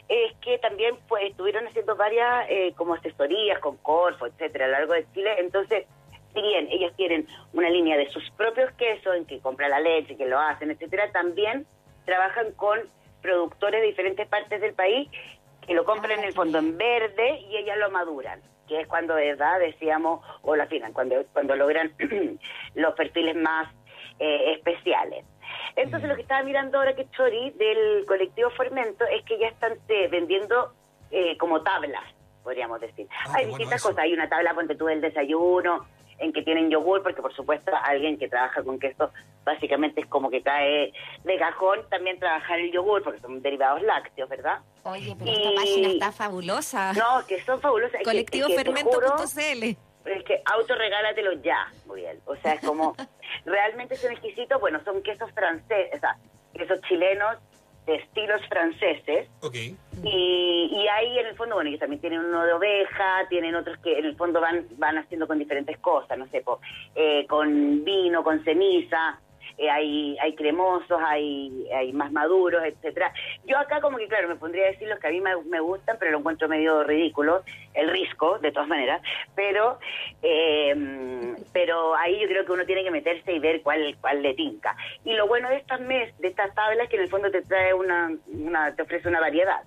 es 0.07 0.33
que 0.41 0.57
también 0.59 0.97
pues 1.07 1.23
estuvieron 1.25 1.67
haciendo 1.67 1.95
varias 1.95 2.45
eh, 2.49 2.73
como 2.75 2.95
asesorías 2.95 3.59
con 3.59 3.77
Corfo, 3.77 4.27
etcétera, 4.27 4.65
a 4.65 4.67
lo 4.67 4.73
largo 4.73 4.93
de 4.93 5.05
Chile. 5.13 5.35
Entonces, 5.39 5.85
si 6.33 6.41
bien 6.41 6.67
ellos 6.69 6.93
tienen 6.95 7.27
una 7.53 7.69
línea 7.69 7.97
de 7.97 8.09
sus 8.09 8.29
propios 8.31 8.71
quesos, 8.73 9.15
en 9.15 9.25
que 9.25 9.39
compran 9.39 9.71
la 9.71 9.79
leche, 9.79 10.17
que 10.17 10.25
lo 10.25 10.39
hacen, 10.39 10.71
etcétera, 10.71 11.11
también 11.11 11.65
trabajan 12.05 12.51
con 12.53 12.79
productores 13.21 13.81
de 13.81 13.87
diferentes 13.87 14.27
partes 14.27 14.61
del 14.61 14.73
país 14.73 15.09
que 15.65 15.73
lo 15.73 15.85
compran 15.85 16.19
en 16.19 16.25
el 16.25 16.33
fondo 16.33 16.57
en 16.57 16.77
verde 16.77 17.39
y 17.49 17.57
ellas 17.57 17.77
lo 17.77 17.91
maduran, 17.91 18.41
que 18.67 18.81
es 18.81 18.87
cuando 18.87 19.15
de 19.15 19.27
verdad 19.27 19.59
decíamos, 19.59 20.25
o 20.41 20.55
la 20.55 20.63
afinan, 20.63 20.93
cuando, 20.93 21.23
cuando 21.33 21.55
logran 21.55 21.93
los 22.75 22.93
perfiles 22.95 23.35
más 23.35 23.69
eh, 24.19 24.53
especiales. 24.53 25.25
Entonces 25.75 26.09
lo 26.09 26.15
que 26.15 26.21
estaba 26.21 26.43
mirando 26.43 26.77
ahora 26.77 26.95
que 26.95 27.09
Chori 27.11 27.51
del 27.51 28.05
colectivo 28.05 28.49
Fermento 28.51 29.05
es 29.05 29.23
que 29.25 29.37
ya 29.39 29.47
están 29.47 29.73
eh, 29.87 30.07
vendiendo 30.09 30.73
eh, 31.11 31.37
como 31.37 31.61
tablas, 31.61 32.03
podríamos 32.43 32.79
decir. 32.81 33.07
Ah, 33.27 33.33
Hay 33.35 33.45
distintas 33.47 33.81
cosas, 33.81 33.99
hay 33.99 34.13
una 34.13 34.29
tabla, 34.29 34.53
ponte 34.53 34.75
tú 34.75 34.85
del 34.85 35.01
desayuno, 35.01 35.85
en 36.19 36.31
que 36.33 36.43
tienen 36.43 36.69
yogur, 36.69 37.01
porque 37.01 37.19
por 37.21 37.33
supuesto 37.33 37.71
alguien 37.83 38.17
que 38.19 38.29
trabaja 38.29 38.61
con 38.63 38.77
queso 38.79 39.11
básicamente 39.43 40.01
es 40.01 40.07
como 40.07 40.29
que 40.29 40.43
cae 40.43 40.93
de 41.23 41.37
cajón 41.39 41.79
también 41.89 42.19
trabajar 42.19 42.59
el 42.59 42.71
yogur, 42.71 43.01
porque 43.01 43.19
son 43.19 43.41
derivados 43.41 43.81
lácteos, 43.81 44.29
¿verdad? 44.29 44.59
Oye, 44.83 45.15
pero 45.17 45.31
Y- 45.31 45.35
esta 45.35 45.55
página 45.55 45.87
está 45.87 46.11
fabulosa. 46.11 46.93
No, 46.93 47.25
que 47.27 47.41
son 47.41 47.59
fabulosas. 47.59 48.01
Es 48.01 48.05
que-. 48.05 49.77
Es 50.05 50.23
que 50.23 50.41
autorregálatelo 50.45 51.33
ya, 51.41 51.71
Muriel. 51.85 52.19
O 52.25 52.35
sea, 52.37 52.53
es 52.53 52.61
como, 52.61 52.95
realmente 53.45 53.95
son 53.95 54.11
exquisitos. 54.11 54.59
Bueno, 54.59 54.81
son 54.83 55.01
quesos 55.03 55.31
franceses, 55.31 55.95
o 55.95 55.99
sea, 55.99 56.17
quesos 56.53 56.79
chilenos 56.87 57.37
de 57.85 57.95
estilos 57.95 58.41
franceses. 58.47 59.27
Ok. 59.41 59.55
Y, 60.03 60.69
y 60.73 60.87
ahí 60.87 61.19
en 61.19 61.27
el 61.27 61.35
fondo, 61.35 61.55
bueno, 61.55 61.69
ellos 61.69 61.79
también 61.79 62.01
tienen 62.01 62.19
uno 62.19 62.43
de 62.43 62.53
oveja, 62.53 63.27
tienen 63.29 63.55
otros 63.55 63.77
que 63.79 63.99
en 63.99 64.05
el 64.05 64.15
fondo 64.15 64.41
van 64.41 64.65
van 64.77 64.97
haciendo 64.97 65.27
con 65.27 65.37
diferentes 65.37 65.77
cosas, 65.79 66.17
no 66.17 66.27
sé, 66.27 66.41
po, 66.41 66.59
eh, 66.95 67.25
con 67.27 67.83
vino, 67.83 68.23
con 68.23 68.43
ceniza, 68.43 69.19
eh, 69.61 69.69
hay, 69.69 70.17
hay 70.19 70.33
cremosos, 70.33 70.99
hay, 71.05 71.67
hay 71.71 71.93
más 71.93 72.11
maduros, 72.11 72.63
etcétera. 72.65 73.13
Yo 73.45 73.59
acá 73.59 73.79
como 73.79 73.97
que, 73.99 74.07
claro, 74.07 74.27
me 74.27 74.35
pondría 74.35 74.65
a 74.65 74.71
decir 74.71 74.87
los 74.87 74.97
que 74.97 75.07
a 75.07 75.11
mí 75.11 75.21
me, 75.21 75.59
gustan, 75.59 75.97
pero 75.99 76.11
lo 76.11 76.17
encuentro 76.17 76.47
medio 76.47 76.83
ridículo, 76.83 77.43
el 77.75 77.91
risco, 77.91 78.39
de 78.39 78.51
todas 78.51 78.67
maneras, 78.67 79.03
pero 79.35 79.77
eh, 80.23 81.35
pero 81.53 81.95
ahí 81.95 82.19
yo 82.19 82.27
creo 82.27 82.43
que 82.43 82.51
uno 82.53 82.65
tiene 82.65 82.83
que 82.83 82.89
meterse 82.89 83.33
y 83.33 83.37
ver 83.37 83.61
cuál, 83.61 83.95
cuál 84.01 84.23
le 84.23 84.33
tinca. 84.33 84.75
Y 85.05 85.13
lo 85.13 85.27
bueno 85.27 85.47
de 85.49 85.57
estas 85.57 85.79
mes, 85.79 86.17
de 86.17 86.29
estas 86.29 86.55
tablas, 86.55 86.85
es 86.85 86.89
que 86.89 86.95
en 86.95 87.03
el 87.03 87.09
fondo 87.09 87.29
te 87.29 87.43
trae 87.43 87.75
una, 87.75 88.11
una 88.33 88.75
te 88.75 88.81
ofrece 88.81 89.07
una 89.09 89.19
variedad. 89.19 89.61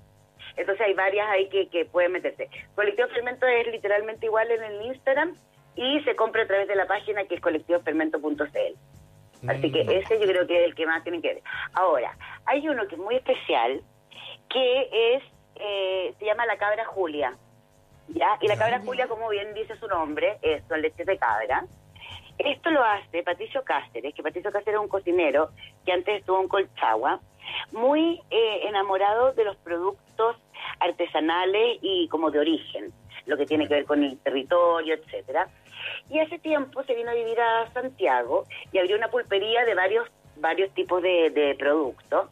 Entonces 0.56 0.84
hay 0.84 0.94
varias 0.94 1.28
ahí 1.30 1.48
que, 1.48 1.68
que 1.68 1.84
pueden 1.84 2.10
meterse. 2.10 2.48
Colectivo 2.74 3.06
Fermento 3.10 3.46
es 3.46 3.68
literalmente 3.68 4.26
igual 4.26 4.50
en 4.50 4.64
el 4.64 4.86
Instagram 4.86 5.36
y 5.76 6.00
se 6.00 6.16
compra 6.16 6.42
a 6.42 6.46
través 6.48 6.66
de 6.66 6.74
la 6.74 6.86
página 6.86 7.26
que 7.26 7.36
es 7.36 7.40
colectivofermento.cl. 7.40 9.03
Así 9.48 9.70
que 9.70 9.80
ese 9.80 10.18
yo 10.20 10.26
creo 10.26 10.46
que 10.46 10.60
es 10.60 10.64
el 10.64 10.74
que 10.74 10.86
más 10.86 11.02
tienen 11.02 11.22
que 11.22 11.34
ver. 11.34 11.42
Ahora, 11.74 12.16
hay 12.46 12.68
uno 12.68 12.86
que 12.86 12.94
es 12.94 13.00
muy 13.00 13.16
especial, 13.16 13.82
que 14.48 15.14
es, 15.14 15.22
eh, 15.56 16.14
se 16.18 16.24
llama 16.24 16.46
la 16.46 16.56
cabra 16.56 16.84
Julia. 16.86 17.36
¿ya? 18.08 18.38
Y 18.40 18.48
la 18.48 18.56
cabra 18.56 18.80
Julia, 18.80 19.06
como 19.06 19.28
bien 19.28 19.54
dice 19.54 19.76
su 19.76 19.86
nombre, 19.88 20.38
es 20.42 20.62
son 20.68 20.82
leches 20.82 21.06
de 21.06 21.18
cabra. 21.18 21.64
Esto 22.38 22.70
lo 22.70 22.82
hace 22.82 23.22
Patricio 23.22 23.62
Cáceres, 23.62 24.12
que 24.14 24.22
Patricio 24.22 24.50
Cáceres 24.50 24.74
es 24.74 24.80
un 24.80 24.88
cocinero 24.88 25.50
que 25.84 25.92
antes 25.92 26.20
estuvo 26.20 26.40
en 26.40 26.48
Colchagua, 26.48 27.20
muy 27.72 28.20
eh, 28.30 28.60
enamorado 28.66 29.32
de 29.32 29.44
los 29.44 29.56
productos 29.58 30.36
artesanales 30.80 31.78
y 31.80 32.08
como 32.08 32.30
de 32.30 32.40
origen, 32.40 32.92
lo 33.26 33.36
que 33.36 33.46
tiene 33.46 33.68
que 33.68 33.74
ver 33.74 33.84
con 33.84 34.02
el 34.02 34.18
territorio, 34.18 34.94
etcétera. 34.94 35.48
Y 36.10 36.18
hace 36.18 36.38
tiempo 36.38 36.82
se 36.84 36.94
vino 36.94 37.10
a 37.10 37.14
vivir 37.14 37.40
a 37.40 37.72
Santiago 37.72 38.44
y 38.72 38.78
abrió 38.78 38.96
una 38.96 39.08
pulpería 39.08 39.64
de 39.64 39.74
varios 39.74 40.08
varios 40.36 40.72
tipos 40.74 41.02
de, 41.02 41.30
de 41.30 41.54
productos. 41.54 42.28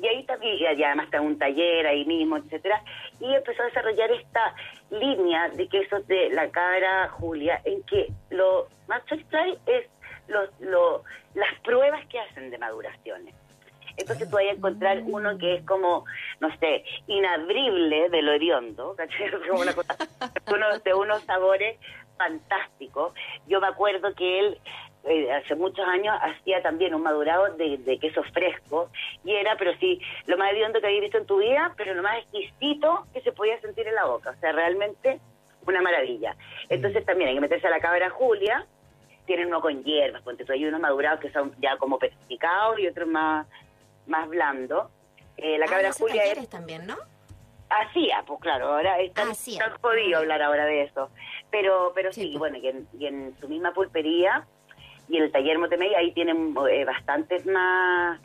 Y 0.00 0.08
ahí 0.08 0.24
también, 0.24 0.56
y 0.58 0.84
además 0.84 1.06
está 1.06 1.20
un 1.20 1.38
taller 1.38 1.86
ahí 1.86 2.04
mismo, 2.04 2.36
etcétera, 2.36 2.82
y 3.20 3.32
empezó 3.32 3.62
a 3.62 3.66
desarrollar 3.66 4.10
esta 4.10 4.54
línea 4.90 5.48
de 5.50 5.68
quesos 5.68 6.06
de 6.08 6.30
la 6.30 6.50
cara 6.50 7.08
Julia, 7.10 7.60
en 7.64 7.82
que 7.84 8.08
lo 8.30 8.66
más 8.88 9.02
especial 9.02 9.58
es 9.66 9.86
los, 10.26 10.50
lo, 10.60 11.04
las 11.34 11.60
pruebas 11.60 12.04
que 12.06 12.18
hacen 12.18 12.50
de 12.50 12.58
maduraciones. 12.58 13.34
Entonces 13.96 14.28
tú 14.28 14.34
vas 14.34 14.44
a 14.44 14.50
encontrar 14.50 15.02
uno 15.04 15.38
que 15.38 15.54
es 15.54 15.64
como, 15.64 16.04
no 16.40 16.56
sé, 16.58 16.84
inabrible 17.06 18.08
del 18.08 18.28
oriondo, 18.28 18.94
¿cachai? 18.96 19.30
Como 19.48 19.60
una 19.60 19.72
cosa, 19.72 19.96
uno, 20.52 20.78
de 20.80 20.94
unos 20.94 21.22
sabores 21.22 21.78
fantásticos. 22.16 23.14
Yo 23.46 23.60
me 23.60 23.66
acuerdo 23.68 24.14
que 24.14 24.38
él 24.40 24.58
eh, 25.04 25.30
hace 25.32 25.54
muchos 25.54 25.86
años 25.86 26.16
hacía 26.22 26.62
también 26.62 26.94
un 26.94 27.02
madurado 27.02 27.54
de, 27.56 27.78
de 27.78 27.98
queso 27.98 28.22
fresco 28.32 28.90
y 29.24 29.34
era, 29.34 29.56
pero 29.58 29.72
sí, 29.78 30.00
lo 30.26 30.36
más 30.38 30.52
hediondo 30.52 30.80
que 30.80 30.86
había 30.86 31.00
visto 31.00 31.18
en 31.18 31.26
tu 31.26 31.38
vida, 31.38 31.72
pero 31.76 31.94
lo 31.94 32.02
más 32.02 32.18
exquisito 32.18 33.06
que 33.12 33.20
se 33.20 33.32
podía 33.32 33.60
sentir 33.60 33.86
en 33.86 33.94
la 33.94 34.06
boca. 34.06 34.30
O 34.30 34.40
sea, 34.40 34.52
realmente 34.52 35.20
una 35.66 35.82
maravilla. 35.82 36.36
Entonces 36.68 37.04
también 37.04 37.28
hay 37.28 37.34
que 37.34 37.40
meterse 37.40 37.66
a 37.66 37.70
la 37.70 37.80
cabra 37.80 38.10
Julia, 38.10 38.66
tienen 39.26 39.46
uno 39.48 39.60
con 39.60 39.82
hierbas, 39.84 40.22
tú, 40.22 40.52
hay 40.52 40.64
unos 40.66 40.80
madurados 40.80 41.20
que 41.20 41.30
son 41.32 41.54
ya 41.60 41.76
como 41.78 41.98
petrificados 41.98 42.78
y 42.78 42.86
otros 42.86 43.08
más 43.08 43.46
más 44.06 44.28
blando. 44.28 44.90
Eh, 45.38 45.56
la 45.58 45.64
Ah, 45.64 45.68
cabra 45.68 45.92
Julia 45.92 46.24
es 46.24 46.48
también, 46.50 46.86
¿no? 46.86 46.96
Hacía, 47.70 48.22
pues 48.26 48.40
claro, 48.40 48.66
ahora 48.74 49.00
está, 49.00 49.22
Hacía. 49.30 49.66
no 49.66 49.74
he 49.74 49.78
podido 49.78 50.18
hablar 50.18 50.42
ahora 50.42 50.66
de 50.66 50.82
eso. 50.82 51.10
Pero 51.50 51.92
pero 51.94 52.12
sí, 52.12 52.32
Sí, 52.32 52.38
bueno, 52.38 52.56
y 52.58 52.68
en, 52.68 52.86
y 52.98 53.06
en 53.06 53.34
su 53.40 53.48
misma 53.48 53.72
pulpería 53.72 54.46
y 55.08 55.16
en 55.18 55.24
el 55.24 55.32
taller 55.32 55.58
Motemey 55.58 55.94
ahí 55.94 56.12
tienen 56.12 56.54
eh, 56.70 56.84
bastantes 56.84 57.44
más 57.46 58.20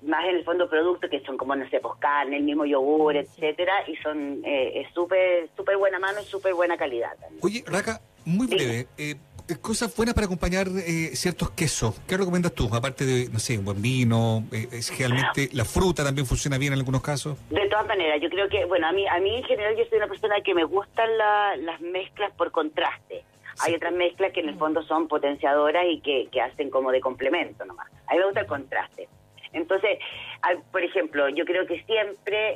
más 0.00 0.24
en 0.26 0.36
el 0.36 0.44
fondo 0.44 0.70
productos 0.70 1.10
que 1.10 1.18
son 1.24 1.36
como, 1.36 1.56
no 1.56 1.68
sé, 1.70 1.80
pues 1.80 1.94
carne, 1.98 2.36
el 2.36 2.44
mismo 2.44 2.64
yogur, 2.64 3.16
etcétera, 3.16 3.72
y 3.88 3.96
son 3.96 4.42
eh, 4.44 4.86
súper 4.94 5.48
súper 5.56 5.76
buena 5.76 5.98
mano 5.98 6.20
y 6.20 6.24
súper 6.24 6.54
buena 6.54 6.76
calidad 6.76 7.10
también. 7.20 7.40
Oye, 7.42 7.64
Raca, 7.66 8.00
muy 8.24 8.46
breve. 8.46 8.86
eh, 8.96 9.16
cosas 9.56 9.94
buenas 9.96 10.14
para 10.14 10.26
acompañar 10.26 10.66
eh, 10.68 11.16
ciertos 11.16 11.50
quesos. 11.52 11.98
¿Qué 12.06 12.16
recomiendas 12.16 12.52
tú? 12.52 12.68
Aparte 12.74 13.06
de, 13.06 13.28
no 13.30 13.38
sé, 13.38 13.56
un 13.58 13.64
buen 13.64 13.80
vino, 13.80 14.44
eh, 14.52 14.68
es 14.72 14.90
generalmente 14.90 15.48
la 15.52 15.64
fruta 15.64 16.04
también 16.04 16.26
funciona 16.26 16.58
bien 16.58 16.72
en 16.74 16.78
algunos 16.78 17.00
casos. 17.02 17.38
De 17.50 17.66
todas 17.68 17.86
maneras, 17.86 18.20
yo 18.20 18.28
creo 18.28 18.48
que, 18.48 18.64
bueno, 18.66 18.86
a 18.88 18.92
mí, 18.92 19.06
a 19.08 19.18
mí 19.20 19.36
en 19.36 19.44
general 19.44 19.74
yo 19.76 19.84
soy 19.88 19.98
una 19.98 20.08
persona 20.08 20.36
que 20.44 20.54
me 20.54 20.64
gustan 20.64 21.16
la- 21.16 21.56
las 21.56 21.80
mezclas 21.80 22.30
por 22.32 22.50
contraste. 22.50 23.24
Hay 23.60 23.74
otras 23.74 23.92
mezclas 23.92 24.32
que 24.32 24.40
en 24.40 24.50
el 24.50 24.56
fondo 24.58 24.82
son 24.84 25.08
potenciadoras 25.08 25.84
y 25.90 26.00
que, 26.00 26.28
que 26.30 26.40
hacen 26.40 26.70
como 26.70 26.92
de 26.92 27.00
complemento 27.00 27.64
nomás. 27.64 27.88
A 28.06 28.12
mí 28.12 28.18
me 28.18 28.24
gusta 28.26 28.40
el 28.40 28.46
contraste. 28.46 29.08
Entonces, 29.52 29.98
al- 30.42 30.62
por 30.70 30.82
ejemplo, 30.82 31.28
yo 31.30 31.44
creo 31.46 31.66
que 31.66 31.82
siempre, 31.84 32.54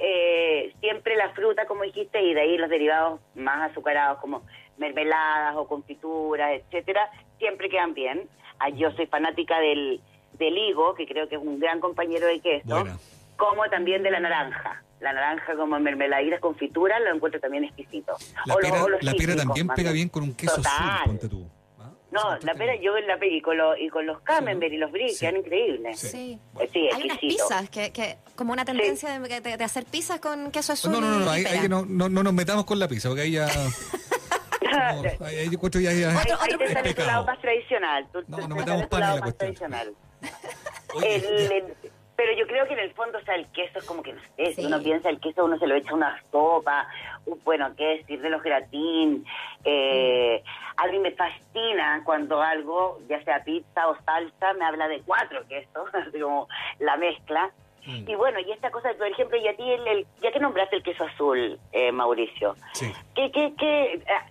eh, 0.67 0.75
siempre 0.81 1.17
la 1.17 1.31
fruta, 1.31 1.67
como 1.67 1.83
dijiste, 1.85 2.23
y 2.23 2.35
de 2.35 2.41
ahí 2.43 2.59
los 2.59 2.69
derivados 2.71 3.19
más 3.35 3.71
azucarados 3.71 4.19
como 4.21 4.43
mermeladas 4.83 5.57
o 5.57 5.67
confituras, 5.67 6.51
etcétera, 6.61 7.09
siempre 7.39 7.71
quedan 7.71 7.95
bien. 7.95 8.29
Ah, 8.59 8.69
yo 8.69 8.91
soy 8.93 9.07
fanática 9.07 9.59
del, 9.61 10.01
del 10.39 10.59
higo, 10.59 10.95
que 10.95 11.07
creo 11.07 11.29
que 11.29 11.37
es 11.37 11.41
un 11.43 11.59
gran 11.59 11.81
compañero 11.81 12.27
de 12.27 12.41
queso 12.41 12.85
como 13.37 13.65
también 13.71 14.03
de 14.03 14.11
la 14.11 14.21
naranja. 14.21 14.83
La 15.01 15.13
naranja 15.13 15.57
como 15.57 15.81
mermeladitas, 15.81 16.39
confituras, 16.39 17.01
lo 17.03 17.13
encuentro 17.13 17.41
también 17.41 17.65
exquisito. 17.65 18.13
La 18.47 18.55
O 18.55 18.61
lo- 18.61 18.63
pera, 18.69 18.85
o 18.85 18.89
los 18.89 19.03
la 19.03 19.11
pera 19.13 19.19
cítricos, 19.33 19.45
también 19.47 19.67
pega 19.69 19.91
bien. 19.91 19.95
bien 19.95 20.09
con 20.11 20.23
un 20.23 20.35
queso 20.35 20.57
Total. 20.57 20.73
azul, 20.73 21.07
ponte 21.07 21.29
tú. 21.29 21.49
¿Ah? 21.81 21.91
No, 22.13 22.39
la 22.43 22.55
pera, 22.55 22.77
yo 22.77 22.97
en 22.97 23.09
la 23.09 23.17
pera 23.19 23.35
y 23.35 23.41
con, 23.41 23.57
los 23.57 23.77
y 23.81 23.89
con 23.89 24.07
los 24.07 24.21
camembert 24.21 24.73
y 24.73 24.77
los 24.77 24.93
brie, 24.93 25.09
Sí. 25.09 25.19
quedan 25.21 25.39
increíbles. 25.39 25.99
Sí. 25.99 26.09
Sí. 26.09 26.39
Eh, 26.61 26.69
Sí, 26.73 26.89
Hay 26.95 27.03
unas 27.03 27.19
pizzas 27.19 27.69
que, 27.69 27.91
que 27.91 28.17
como 28.37 28.53
una 28.53 28.65
tendencia 28.65 29.19
de, 29.19 29.41
de- 29.41 29.57
de 29.57 29.65
hacer 29.65 29.85
pizzas 29.87 30.21
con 30.21 30.53
queso 30.53 30.73
azul. 30.75 30.93
No, 30.93 31.01
no, 31.01 31.11
no, 31.11 31.19
no, 31.25 31.31
ahí, 31.33 31.45
ahí 31.47 31.69
no, 31.69 31.85
no, 31.85 32.09
no 32.09 32.23
nos 32.23 32.33
metamos 32.33 32.65
con 32.65 32.79
la 32.79 32.87
pizza, 32.87 33.09
porque 33.09 33.23
ahí 33.23 33.33
ya... 33.33 33.49
ahí, 34.73 35.37
ahí 35.39 35.47
encuentro 35.47 35.81
ya, 35.81 35.93
ya- 35.93 36.11
Ahí, 36.11 36.17
Otro- 36.17 36.37
ahí 36.41 36.55
otro 36.55 36.59
te 36.59 36.73
sale 36.73 36.95
tu 36.95 37.03
lado 37.03 37.25
más 37.27 37.41
tradicional. 37.41 38.07
Tú, 38.13 38.23
No, 38.29 38.37
tú 38.39 38.49
no 38.49 38.57
metamos 38.57 38.87
pan 38.87 39.01
en 39.03 39.07
lado 39.07 39.15
la 39.19 39.21
más 39.27 39.35
cuestión. 39.35 39.71
tradicional. 39.71 39.95
Oye, 40.95 41.17
El- 41.59 41.75
pero 42.15 42.33
yo 42.39 42.47
creo 42.47 42.67
que 42.69 42.75
en 42.75 42.79
el 42.81 42.93
fondo, 42.93 43.19
o 43.19 43.23
sea, 43.23 43.35
el 43.35 43.47
queso 43.49 43.79
es 43.81 43.85
como 43.85 44.03
que, 44.03 44.13
no 44.13 44.21
sé, 44.37 44.47
Sí. 44.47 44.55
si 44.55 44.67
uno 44.67 44.81
piensa 44.81 45.09
el 45.09 45.19
queso, 45.19 45.45
uno 45.45 45.59
se 45.59 45.67
lo 45.67 45.75
echa 45.75 45.91
a 45.91 45.95
una 45.95 46.23
sopa, 46.31 46.87
bueno, 47.45 47.73
qué 47.77 47.85
decir 47.99 48.21
de 48.21 48.31
los 48.31 48.43
gratín. 48.43 49.25
Eh, 49.65 50.43
a 50.77 50.87
mí 50.87 50.99
me 51.01 51.11
fascina 51.13 52.03
cuando 52.05 52.41
algo, 52.41 53.01
ya 53.09 53.23
sea 53.25 53.43
pizza 53.43 53.89
o 53.89 53.97
salsa, 54.05 54.53
me 54.55 54.65
habla 54.65 54.87
de 54.89 55.01
cuatro 55.03 55.43
quesos, 55.49 55.89
como 56.13 56.49
la 56.79 56.97
mezcla. 56.97 57.51
Mm. 57.87 58.09
Y 58.09 58.15
bueno, 58.15 58.39
y 58.39 58.53
esta 58.53 58.71
cosa, 58.71 58.91
por 58.97 59.09
ejemplo, 59.09 59.37
y 59.39 59.49
a 59.49 59.57
ti, 59.57 59.69
el, 59.69 59.85
el- 59.89 60.07
ya 60.23 60.31
que 60.31 60.39
nombraste 60.39 60.77
el 60.77 60.83
queso 60.85 61.03
azul, 61.05 61.59
eh, 61.73 61.91
Mauricio, 61.91 62.55
Sí. 62.75 62.93
que, 63.17 63.33
que, 63.33 63.55
que 63.57 64.03
ah, 64.09 64.27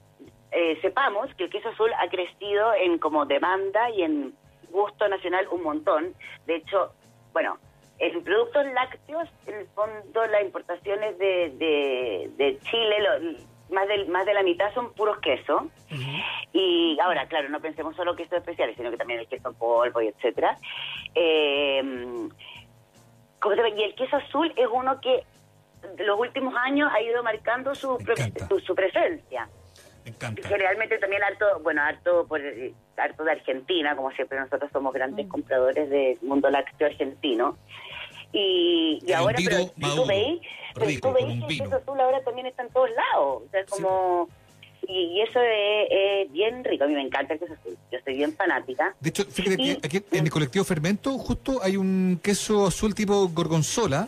eh, 0.62 0.78
sepamos 0.82 1.34
que 1.36 1.46
el 1.46 1.50
queso 1.50 1.70
azul 1.70 1.92
ha 2.00 2.08
crecido 2.10 2.74
en 2.76 2.98
como 3.00 3.26
demanda 3.26 3.90
y 3.92 4.04
en 4.04 4.34
gusto 4.70 5.08
nacional 5.08 5.48
un 5.52 5.64
montón. 5.64 6.14
De 6.46 6.56
hecho, 6.58 6.94
bueno, 7.34 7.58
en 8.00 8.24
productos 8.24 8.66
lácteos, 8.68 9.28
en 9.48 9.56
el 9.56 9.68
fondo 9.68 10.26
las 10.28 10.42
importaciones 10.44 11.18
de, 11.18 11.50
de, 11.58 12.32
de 12.38 12.60
Chile, 12.70 12.96
lo- 13.02 13.52
más, 13.76 13.88
del, 13.88 14.08
más 14.10 14.26
de 14.26 14.34
la 14.34 14.44
mitad 14.44 14.74
son 14.74 14.94
puros 14.94 15.18
quesos. 15.20 15.64
Y 16.52 16.98
ahora, 17.00 17.26
claro, 17.28 17.48
no 17.50 17.62
pensemos 17.62 17.96
solo 17.96 18.16
quesos 18.18 18.40
especiales, 18.40 18.76
sino 18.76 18.92
que 18.92 18.98
también 18.98 19.22
el 19.22 19.28
queso 19.28 19.48
en 19.50 19.56
polvo 19.56 20.02
y 20.02 20.08
etcétera. 20.08 20.58
Eh, 21.16 21.82
¿cómo 23.40 23.56
se 23.56 23.70
y 23.70 23.84
el 23.84 23.96
queso 23.96 24.18
azul 24.18 24.52
es 24.58 24.68
uno 24.72 25.00
que 25.02 25.24
los 26.04 26.20
últimos 26.20 26.54
años 26.58 26.92
ha 26.94 27.02
ido 27.02 27.24
marcando 27.24 27.74
su, 27.74 27.98
su, 28.50 28.60
su 28.60 28.76
presencia. 28.76 29.48
Me 30.04 30.12
encanta. 30.12 30.48
Generalmente 30.48 30.98
también 30.98 31.22
harto, 31.24 31.46
bueno, 31.62 31.82
harto, 31.82 32.26
por, 32.28 32.42
eh, 32.42 32.74
harto 32.98 33.24
de 33.24 33.32
Argentina, 33.32 33.96
como 33.96 34.12
siempre 34.12 34.40
nosotros 34.40 34.70
somos 34.74 34.94
grandes 34.94 35.28
compradores 35.28 35.90
del 35.90 36.18
mundo 36.22 36.50
lácteo 36.50 36.88
argentino. 36.88 37.58
Y, 38.34 39.00
y 39.06 39.12
El 39.12 39.16
ahora, 39.16 39.38
pero 39.44 39.68
tú 39.94 40.06
veis, 40.06 40.42
pero 40.74 41.00
tú 41.02 41.14
veis 41.14 41.28
que 41.46 41.54
el 41.54 41.60
queso 41.62 41.76
azul 41.76 42.00
ahora 42.00 42.22
también 42.24 42.48
está 42.48 42.64
en 42.64 42.70
todos 42.70 42.90
lados. 42.92 43.44
O 43.46 43.48
sea, 43.52 43.60
es 43.62 43.66
Sí. 43.68 43.82
como... 43.82 44.30
Y, 44.88 44.94
y 45.14 45.22
eso 45.22 45.40
es, 45.40 45.88
es 45.92 46.32
bien 46.32 46.64
rico, 46.64 46.86
a 46.86 46.88
mí 46.88 46.96
me 46.96 47.02
encanta 47.04 47.34
el 47.36 47.40
queso 47.40 47.54
azul. 47.54 47.78
Yo 47.92 48.00
soy 48.04 48.16
bien 48.16 48.34
fanática. 48.34 48.96
De 49.00 49.10
hecho, 49.10 49.24
fíjate 49.26 49.58
que 49.58 49.64
Y- 49.64 49.72
aquí 49.72 50.04
en 50.12 50.26
el 50.26 50.32
colectivo 50.32 50.66
Fermento 50.66 51.12
justo 51.20 51.60
hay 51.62 51.78
un 51.78 52.20
queso 52.24 52.66
azul 52.66 52.96
tipo 52.96 53.28
gorgonzola. 53.30 54.08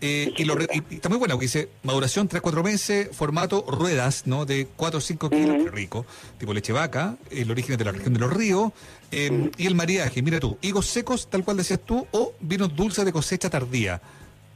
Eh, 0.00 0.32
y, 0.36 0.44
lo 0.44 0.54
re- 0.54 0.66
y 0.72 0.94
está 0.94 1.08
muy 1.08 1.18
bueno, 1.18 1.34
porque 1.34 1.44
dice 1.46 1.68
maduración 1.82 2.28
3-4 2.28 2.62
meses, 2.64 3.08
formato 3.16 3.64
ruedas, 3.68 4.26
¿no? 4.26 4.46
De 4.46 4.66
4 4.76 4.98
o 4.98 5.00
5 5.00 5.30
kilos, 5.30 5.64
qué 5.64 5.70
rico, 5.70 6.06
tipo 6.38 6.54
leche 6.54 6.72
vaca, 6.72 7.16
el 7.30 7.50
origen 7.50 7.76
de 7.76 7.84
la 7.84 7.92
región 7.92 8.14
de 8.14 8.20
los 8.20 8.32
ríos, 8.32 8.72
eh, 9.12 9.50
y 9.56 9.66
el 9.66 9.74
maridaje, 9.74 10.22
mira 10.22 10.40
tú, 10.40 10.56
higos 10.62 10.86
secos, 10.86 11.28
tal 11.28 11.44
cual 11.44 11.56
decías 11.58 11.80
tú, 11.80 12.06
o 12.12 12.32
vinos 12.40 12.74
dulces 12.74 13.04
de 13.04 13.12
cosecha 13.12 13.50
tardía. 13.50 14.00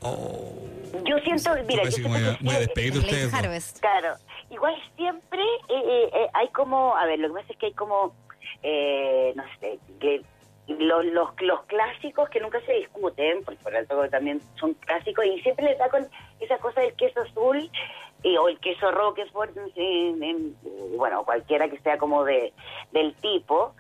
Oh, 0.01 0.53
Yo 1.07 1.19
siento, 1.25 1.51
mira, 1.67 1.83
yo 1.83 1.89
que 1.89 1.91
siento 1.93 2.09
me 2.11 2.21
voy 2.21 2.29
a, 2.35 2.39
que 2.39 2.45
voy 2.45 2.55
a 2.55 2.59
despedir 2.61 2.93
de 2.93 2.99
ustedes. 3.01 3.75
Claro, 3.81 4.15
igual 4.51 4.75
siempre 4.97 5.41
eh, 5.69 5.75
eh, 5.87 6.11
eh, 6.15 6.27
hay 6.35 6.49
como, 6.49 6.95
a 6.97 7.07
ver, 7.07 7.19
lo 7.19 7.29
que 7.29 7.35
pasa 7.35 7.53
es 7.53 7.59
que 7.59 7.67
hay 7.67 7.73
como, 7.73 8.15
eh, 8.63 9.33
no 9.35 9.43
sé, 9.61 9.79
que 10.01 10.23
los, 10.67 11.05
los, 11.07 11.29
los 11.43 11.63
clásicos 11.65 12.29
que 12.31 12.41
nunca 12.41 12.61
se 12.63 12.73
discuten, 12.75 13.45
porque 13.45 13.63
por 13.63 13.75
alto 13.77 14.09
también 14.09 14.41
son 14.59 14.75
clásicos, 14.75 15.25
y 15.27 15.41
siempre 15.43 15.67
les 15.67 15.79
da 15.79 15.89
con 15.89 16.07
esa 16.41 16.59
cosa 16.59 16.81
del 16.81 16.95
queso 16.95 17.21
azul 17.21 17.71
y, 18.23 18.37
o 18.39 18.49
el 18.49 18.59
queso 18.61 18.91
Roquefort, 18.91 19.55
en- 19.77 20.23
en- 20.23 20.57
bueno, 20.97 21.25
cualquiera 21.25 21.69
que 21.69 21.79
sea 21.81 21.99
como 21.99 22.25
de 22.25 22.53
del 22.93 23.15
tipo, 23.17 23.75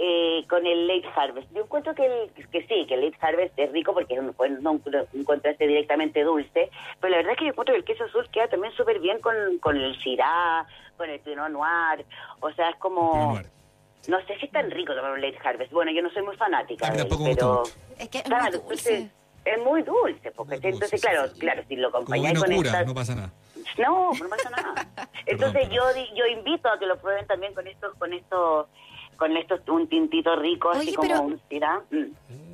eh, 0.00 0.44
con 0.48 0.64
el 0.66 0.86
late 0.86 1.08
harvest. 1.16 1.50
Yo 1.52 1.62
encuentro 1.62 1.92
que, 1.94 2.04
el- 2.06 2.30
que 2.50 2.62
sí, 2.66 2.86
que 2.86 2.94
el 2.94 3.06
late 3.06 3.16
harvest 3.20 3.58
es 3.58 3.72
rico 3.72 3.94
porque 3.94 4.14
es 4.14 4.20
pues, 4.36 4.52
no 4.60 4.72
un, 4.72 4.82
directamente 5.58 6.22
dulce, 6.22 6.70
pero 7.00 7.10
la 7.10 7.16
verdad 7.16 7.32
es 7.32 7.38
que 7.38 7.44
yo 7.46 7.50
encuentro 7.50 7.72
que 7.74 7.78
el 7.80 7.84
queso 7.84 8.04
azul 8.04 8.28
queda 8.30 8.46
también 8.48 8.72
súper 8.74 9.00
bien 9.00 9.18
con, 9.20 9.34
con 9.58 9.76
el 9.76 9.98
Syrah, 10.00 10.66
con 10.96 11.08
el 11.08 11.18
Pinot 11.20 11.48
Noir, 11.50 12.04
o 12.40 12.50
sea, 12.52 12.68
es 12.70 12.76
como... 12.76 13.32
No 14.08 14.18
sé 14.26 14.36
si 14.38 14.46
es 14.46 14.50
tan 14.52 14.70
rico 14.70 14.94
tomar 14.94 15.12
un 15.12 15.20
late 15.20 15.38
harvest. 15.44 15.70
Bueno, 15.72 15.92
yo 15.92 16.02
no 16.02 16.10
soy 16.10 16.22
muy 16.22 16.34
fanática 16.36 16.90
de 16.90 17.02
él, 17.02 17.08
pero... 17.24 17.62
Es 17.98 18.08
que 18.08 18.18
es 18.18 18.24
Claro, 18.24 18.44
muy 18.44 18.68
dulce. 18.70 18.94
entonces, 18.96 19.12
es 19.44 19.58
muy 19.64 19.82
dulce, 19.82 20.30
porque 20.32 20.54
Muy 20.56 20.60
dulce, 20.60 20.68
entonces, 20.68 21.00
sí, 21.00 21.06
claro, 21.06 21.28
sí. 21.28 21.38
claro, 21.40 21.62
si 21.68 21.76
lo 21.76 21.88
acompañáis 21.88 22.38
con 22.42 22.52
cura, 22.54 22.70
estas... 22.70 22.86
no 22.86 22.94
pasa 22.94 23.14
nada. 23.14 23.32
No, 23.78 24.10
no 24.20 24.28
pasa 24.28 24.50
nada. 24.50 24.74
Entonces 25.26 25.68
Perdón, 25.68 25.70
yo 25.76 25.94
di- 25.94 26.10
yo 26.16 26.26
invito 26.26 26.68
a 26.68 26.78
que 26.78 26.86
lo 26.86 26.98
prueben 26.98 27.26
también 27.26 27.54
con 27.54 27.66
estos 27.66 27.94
con 27.96 28.12
estos 28.12 28.66
con 29.16 29.36
estos 29.36 29.60
un 29.68 29.88
tintito 29.88 30.34
rico 30.36 30.70
así 30.70 30.94
como 30.94 31.08
pero- 31.08 31.20
un 31.22 31.40
Syrah. 31.48 31.82
Mm. 31.90 32.04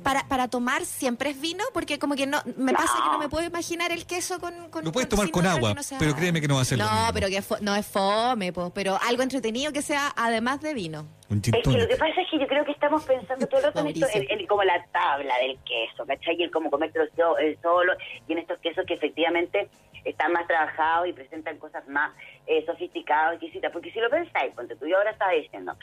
Para, 0.05 0.27
para 0.27 0.47
tomar 0.47 0.85
siempre 0.85 1.31
es 1.31 1.41
vino, 1.41 1.63
porque 1.73 1.97
como 1.97 2.15
que 2.15 2.27
no 2.27 2.37
me 2.57 2.71
No. 2.71 2.77
pasa 2.77 2.93
que 3.03 3.09
no 3.09 3.17
me 3.17 3.27
puedo 3.27 3.43
imaginar 3.43 3.91
el 3.91 4.05
queso 4.05 4.39
con, 4.39 4.69
con 4.69 4.85
Lo 4.85 4.91
puedes 4.91 5.09
con 5.09 5.17
tomar 5.17 5.31
con 5.31 5.47
agua, 5.47 5.69
que 5.69 5.75
no 5.75 5.81
sea- 5.83 5.97
pero 5.97 6.13
créeme 6.15 6.39
que 6.41 6.47
no 6.47 6.53
va 6.55 6.61
a 6.61 6.65
ser 6.65 6.77
lo 6.77 6.85
No, 6.85 6.91
mismo. 6.91 7.09
pero 7.15 7.27
que 7.27 7.41
fo- 7.41 7.59
no 7.59 7.75
es 7.75 7.87
fome, 7.87 8.53
pues, 8.53 8.71
pero 8.75 8.99
algo 9.01 9.23
entretenido 9.23 9.73
que 9.73 9.81
sea 9.81 10.13
además 10.15 10.61
de 10.61 10.75
vino. 10.75 11.07
Un 11.27 11.39
Es 11.43 11.51
que 11.63 11.71
lo 11.75 11.87
que 11.87 11.95
pasa 11.95 12.21
es 12.21 12.29
que 12.29 12.37
yo 12.37 12.45
creo 12.45 12.63
que 12.63 12.71
estamos 12.71 13.03
pensando 13.03 13.47
todo 13.47 13.59
el 13.61 13.65
rato 13.65 13.79
en, 13.79 13.87
esto, 13.87 14.05
en, 14.05 14.11
Mauricio. 14.13 14.37
en 14.39 14.45
como 14.47 14.63
la 14.63 14.85
tabla 14.93 15.33
del 15.39 15.57
queso, 15.65 16.05
¿cachai? 16.05 16.35
Y 16.39 16.43
el 16.43 16.51
cómo 16.51 16.69
comértelo 16.69 17.05
yo- 17.17 17.39
eh, 17.39 17.57
solo, 17.63 17.93
y 18.27 18.31
en 18.33 18.37
estos 18.37 18.59
quesos 18.59 18.85
que 18.85 18.93
efectivamente 18.93 19.69
están 20.03 20.31
más 20.33 20.45
trabajados 20.45 21.07
y 21.07 21.13
presentan 21.13 21.57
cosas 21.57 21.87
más 21.87 22.11
eh, 22.45 22.63
sofisticadas, 22.67 23.33
exquisitas. 23.33 23.71
Porque 23.71 23.91
si 23.91 23.99
lo 23.99 24.07
pensáis, 24.11 24.53
ponte 24.53 24.75
tú, 24.75 24.85
yo 24.85 24.97
ahora 24.97 25.09
estaba 25.09 25.31
diciendo, 25.31 25.73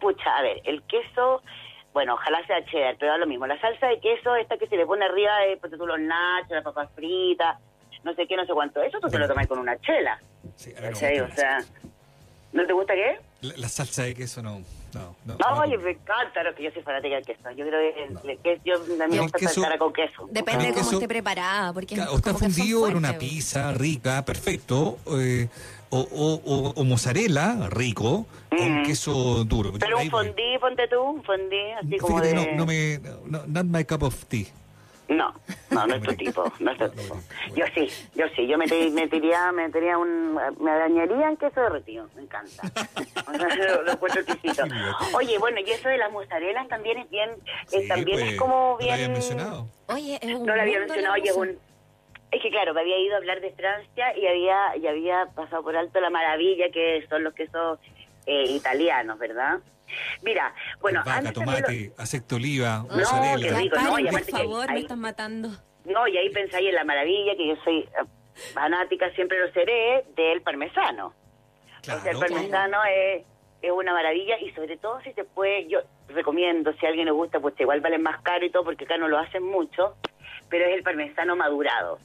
pucha, 0.00 0.36
a 0.36 0.42
ver, 0.42 0.60
el 0.64 0.82
queso, 0.82 1.42
bueno, 1.92 2.14
ojalá 2.14 2.46
sea 2.46 2.64
cheddar, 2.66 2.96
pero 2.98 3.12
da 3.12 3.18
lo 3.18 3.26
mismo. 3.26 3.46
La 3.46 3.60
salsa 3.60 3.86
de 3.88 4.00
queso, 4.00 4.36
esta 4.36 4.56
que 4.58 4.66
se 4.68 4.76
le 4.76 4.86
pone 4.86 5.04
arriba 5.04 5.32
de, 5.48 5.56
ponte 5.56 5.76
tú, 5.76 5.86
los 5.86 5.98
nachos, 6.00 6.50
las 6.50 6.64
papas 6.64 6.88
fritas, 6.94 7.56
no 8.04 8.14
sé 8.14 8.26
qué, 8.26 8.36
no 8.36 8.46
sé 8.46 8.52
cuánto, 8.52 8.80
eso 8.82 8.98
tú 9.00 9.08
te 9.08 9.18
lo 9.18 9.26
tomas 9.26 9.46
con 9.46 9.58
una 9.58 9.76
chela, 9.80 10.20
Sí, 10.56 10.72
a 10.76 10.88
gusta 10.90 11.24
O 11.32 11.34
sea, 11.34 11.58
¿no 12.52 12.66
te 12.66 12.72
gusta 12.72 12.94
qué? 12.94 13.18
La, 13.40 13.54
la 13.56 13.68
salsa 13.68 14.02
de 14.04 14.14
queso 14.14 14.42
no. 14.42 14.62
No, 14.94 15.14
no. 15.26 15.36
No, 15.36 15.54
no. 15.54 15.60
oye, 15.60 15.76
me 15.76 15.90
encanta, 15.90 16.42
lo 16.42 16.54
que 16.54 16.62
yo 16.62 16.70
soy 16.70 16.80
fanática 16.82 17.16
del 17.16 17.24
queso. 17.26 17.50
Yo 17.50 17.66
creo 17.66 17.94
que, 17.94 18.06
No. 18.08 18.20
el- 18.24 18.38
que 18.38 18.58
yo, 18.64 18.76
El 18.76 19.20
gusta 19.20 19.38
queso- 19.38 19.60
saltar 19.60 19.78
con 19.78 19.92
queso. 19.92 20.26
Depende 20.30 20.64
de 20.64 20.70
cómo 20.72 20.82
queso- 20.82 20.96
esté 20.96 21.08
preparada, 21.08 21.72
porque 21.74 22.00
o 22.00 22.16
está 22.16 22.32
fundido 22.34 22.88
en 22.88 22.96
una 22.96 23.12
pizza 23.18 23.72
rica, 23.74 24.24
perfecto, 24.24 24.96
eh, 25.18 25.46
o, 25.90 25.98
o, 26.00 26.34
o, 26.44 26.72
o 26.76 26.84
mozzarella 26.84 27.68
rico, 27.70 28.26
Mm. 28.50 28.82
queso 28.84 29.44
duro. 29.44 29.70
Yo 29.72 29.78
Pero 29.78 29.98
ahí 29.98 30.06
un 30.06 30.10
fondí, 30.10 30.58
ponte 30.58 30.88
tú, 30.88 31.00
un 31.00 31.22
fondí, 31.22 31.70
así 31.80 31.96
como 31.98 32.18
Fíjate, 32.18 32.34
de... 32.34 32.46
no, 32.52 32.56
no 32.56 32.66
me, 32.66 32.98
no, 33.26 33.42
not 33.46 33.66
my 33.66 33.84
cup 33.84 34.02
of 34.02 34.24
tea. 34.24 34.46
No, 35.08 35.32
no, 35.70 35.86
no 35.86 35.94
es 35.94 36.02
tu 36.02 36.14
tipo, 36.14 36.52
no 36.58 36.70
es 36.72 36.78
tu 36.78 36.88
tipo. 36.90 37.16
Yo 37.54 37.64
sí, 37.74 37.88
yo 38.14 38.24
sí, 38.34 38.46
yo 38.46 38.58
mete- 38.58 38.90
metería, 38.90 39.52
metería 39.52 39.96
un, 39.96 40.34
me 40.34 40.70
dañaría 40.70 41.28
en 41.28 41.36
queso 41.36 41.60
derretido, 41.60 42.08
me 42.16 42.22
encanta. 42.22 42.62
Lo, 43.38 43.82
lo 43.84 43.92
encuentro 43.92 44.20
exquisito. 44.22 44.64
Oye, 45.14 45.38
bueno, 45.38 45.58
y 45.64 45.70
eso 45.70 45.88
de 45.88 45.96
las 45.98 46.10
mozzarellas 46.12 46.68
también 46.68 46.98
es 46.98 47.08
bien, 47.10 47.30
eh, 47.72 47.82
Sí, 47.82 47.88
también 47.88 48.18
pues, 48.18 48.32
es 48.32 48.38
como 48.38 48.54
no 48.54 48.70
lo 48.72 48.78
bien... 48.78 48.92
habías 48.94 49.10
mencionado. 49.10 49.68
Oye, 49.88 50.18
es 50.20 50.34
un 50.34 50.44
No 50.46 50.56
lo 50.56 50.60
había 50.62 50.80
mencionado, 50.80 51.16
y 51.16 51.28
es 51.28 51.36
un... 51.36 51.58
Es 52.30 52.42
que 52.42 52.50
claro, 52.50 52.74
me 52.74 52.80
había 52.82 52.98
ido 52.98 53.14
a 53.14 53.18
hablar 53.18 53.40
de 53.40 53.52
Francia 53.52 54.16
y 54.16 54.26
había, 54.26 54.76
y 54.76 54.86
había 54.86 55.26
pasado 55.34 55.62
por 55.62 55.76
alto 55.76 55.98
la 56.00 56.10
maravilla 56.10 56.66
que 56.70 57.06
son 57.08 57.24
los 57.24 57.32
quesos 57.34 57.78
eh, 58.26 58.44
italianos, 58.50 59.18
¿verdad? 59.18 59.58
Mira, 60.22 60.54
bueno, 60.80 61.00
Vaca, 61.00 61.16
antes 61.18 61.32
también 61.32 61.60
lo- 61.62 61.66
tomate, 61.66 61.92
aceite 61.96 62.34
oliva, 62.34 62.84
No, 62.90 62.96
mozzarella. 62.96 63.36
qué 63.46 63.50
Ya, 63.52 63.58
rico, 63.58 63.76
¿no? 63.76 63.90
paren, 63.92 64.06
Y 64.06 64.10
por 64.10 64.24
que 64.26 64.30
favor, 64.30 64.72
me 64.72 64.80
están 64.80 65.00
matando. 65.00 65.48
No, 65.86 66.06
y 66.06 66.18
ahí 66.18 66.28
pensáis 66.28 66.68
en 66.68 66.74
la 66.74 66.84
maravilla, 66.84 67.34
que 67.34 67.48
yo 67.48 67.56
soy 67.64 67.78
eh, 67.78 67.88
fanática, 68.52 69.10
siempre 69.14 69.38
lo 69.40 69.50
seré, 69.52 70.04
del 70.14 70.42
parmesano. 70.42 71.06
O 71.06 71.84
sea, 71.84 71.94
el 71.94 72.02
Claro. 72.02 72.20
parmesano 72.20 72.78
es, 72.84 73.24
es 73.62 73.70
una 73.70 73.94
maravilla 73.94 74.38
y 74.40 74.50
sobre 74.52 74.76
todo 74.76 75.00
si 75.00 75.12
se 75.14 75.24
puede, 75.24 75.66
yo 75.68 75.78
recomiendo, 76.08 76.74
si 76.74 76.84
a 76.84 76.90
alguien 76.90 77.06
le 77.06 77.12
gusta, 77.12 77.40
pues 77.40 77.58
igual 77.58 77.80
vale 77.80 77.96
más 77.96 78.20
caro 78.22 78.44
y 78.44 78.50
todo, 78.50 78.64
porque 78.64 78.84
acá 78.84 78.98
no 78.98 79.08
lo 79.08 79.16
hacen 79.18 79.42
mucho, 79.42 79.96
pero 80.50 80.66
es 80.66 80.74
el 80.74 80.82
parmesano 80.82 81.34
madurado. 81.34 81.98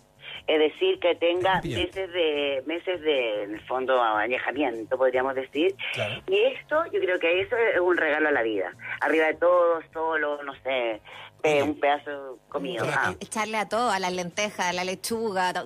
Es 0.45 0.60
decir, 0.60 0.99
que 0.99 1.15
tenga 1.15 1.62
Bien. 1.62 1.79
meses 1.79 2.12
de, 2.12 2.63
meses 2.65 3.01
de, 3.01 3.43
en 3.43 3.53
el 3.56 3.62
fondo, 3.62 4.01
añejamiento, 4.01 4.97
podríamos 4.97 5.36
decir. 5.36 5.73
Claro. 5.93 6.21
Y 6.27 6.38
esto, 6.38 6.84
yo 6.91 6.99
creo 6.99 7.17
que 7.17 7.41
eso 7.41 7.56
es 7.56 7.79
un 7.79 7.95
regalo 7.95 8.27
a 8.27 8.32
la 8.32 8.43
vida. 8.43 8.73
Arriba 8.99 9.27
de 9.27 9.36
todo, 9.36 9.82
solo, 9.93 10.43
no 10.43 10.53
sé, 10.56 10.99
eh, 11.43 11.63
un 11.63 11.79
pedazo 11.79 12.39
comido. 12.49 12.86
Ah. 12.89 13.13
Echarle 13.21 13.58
a 13.58 13.69
todo, 13.69 13.89
a 13.89 13.99
las 13.99 14.12
lentejas, 14.12 14.67
a 14.67 14.73
la 14.73 14.84
lechuga, 14.84 15.53
todo 15.53 15.65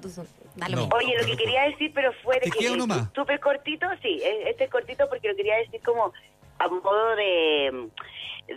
da 0.57 0.69
lo 0.69 0.75
No. 0.77 0.89
Oye, 0.95 1.15
lo 1.19 1.25
que 1.25 1.37
quería 1.37 1.63
decir, 1.63 1.91
pero 1.93 2.11
fue 2.23 2.35
de 2.35 2.41
¿Te 2.41 2.51
que 2.51 2.67
súper 3.15 3.39
cortito, 3.39 3.87
sí, 4.01 4.19
e- 4.23 4.49
este 4.49 4.65
es 4.65 4.69
cortito 4.69 5.07
porque 5.07 5.29
lo 5.29 5.35
quería 5.35 5.57
decir 5.57 5.79
como 5.85 6.11
a 6.59 6.67
modo 6.67 7.15
de, 7.15 7.89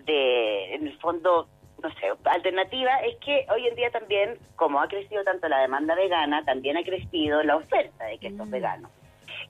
de, 0.07 0.75
en 0.75 0.87
el 0.87 0.99
fondo, 0.99 1.47
no 1.83 1.91
sé, 1.95 2.13
alternativa, 2.25 2.97
es 3.01 3.17
que 3.17 3.47
hoy 3.51 3.67
en 3.67 3.75
día 3.77 3.91
también, 3.91 4.39
como 4.57 4.81
ha 4.81 4.89
crecido 4.89 5.25
tanto 5.25 5.49
la 5.49 5.61
demanda 5.61 5.95
vegana, 5.95 6.45
también 6.45 6.77
ha 6.77 6.83
crecido 6.83 7.43
la 7.43 7.57
oferta 7.57 8.05
de 8.07 8.19
quesos 8.19 8.47
Mm. 8.47 8.51
veganos. 8.51 8.91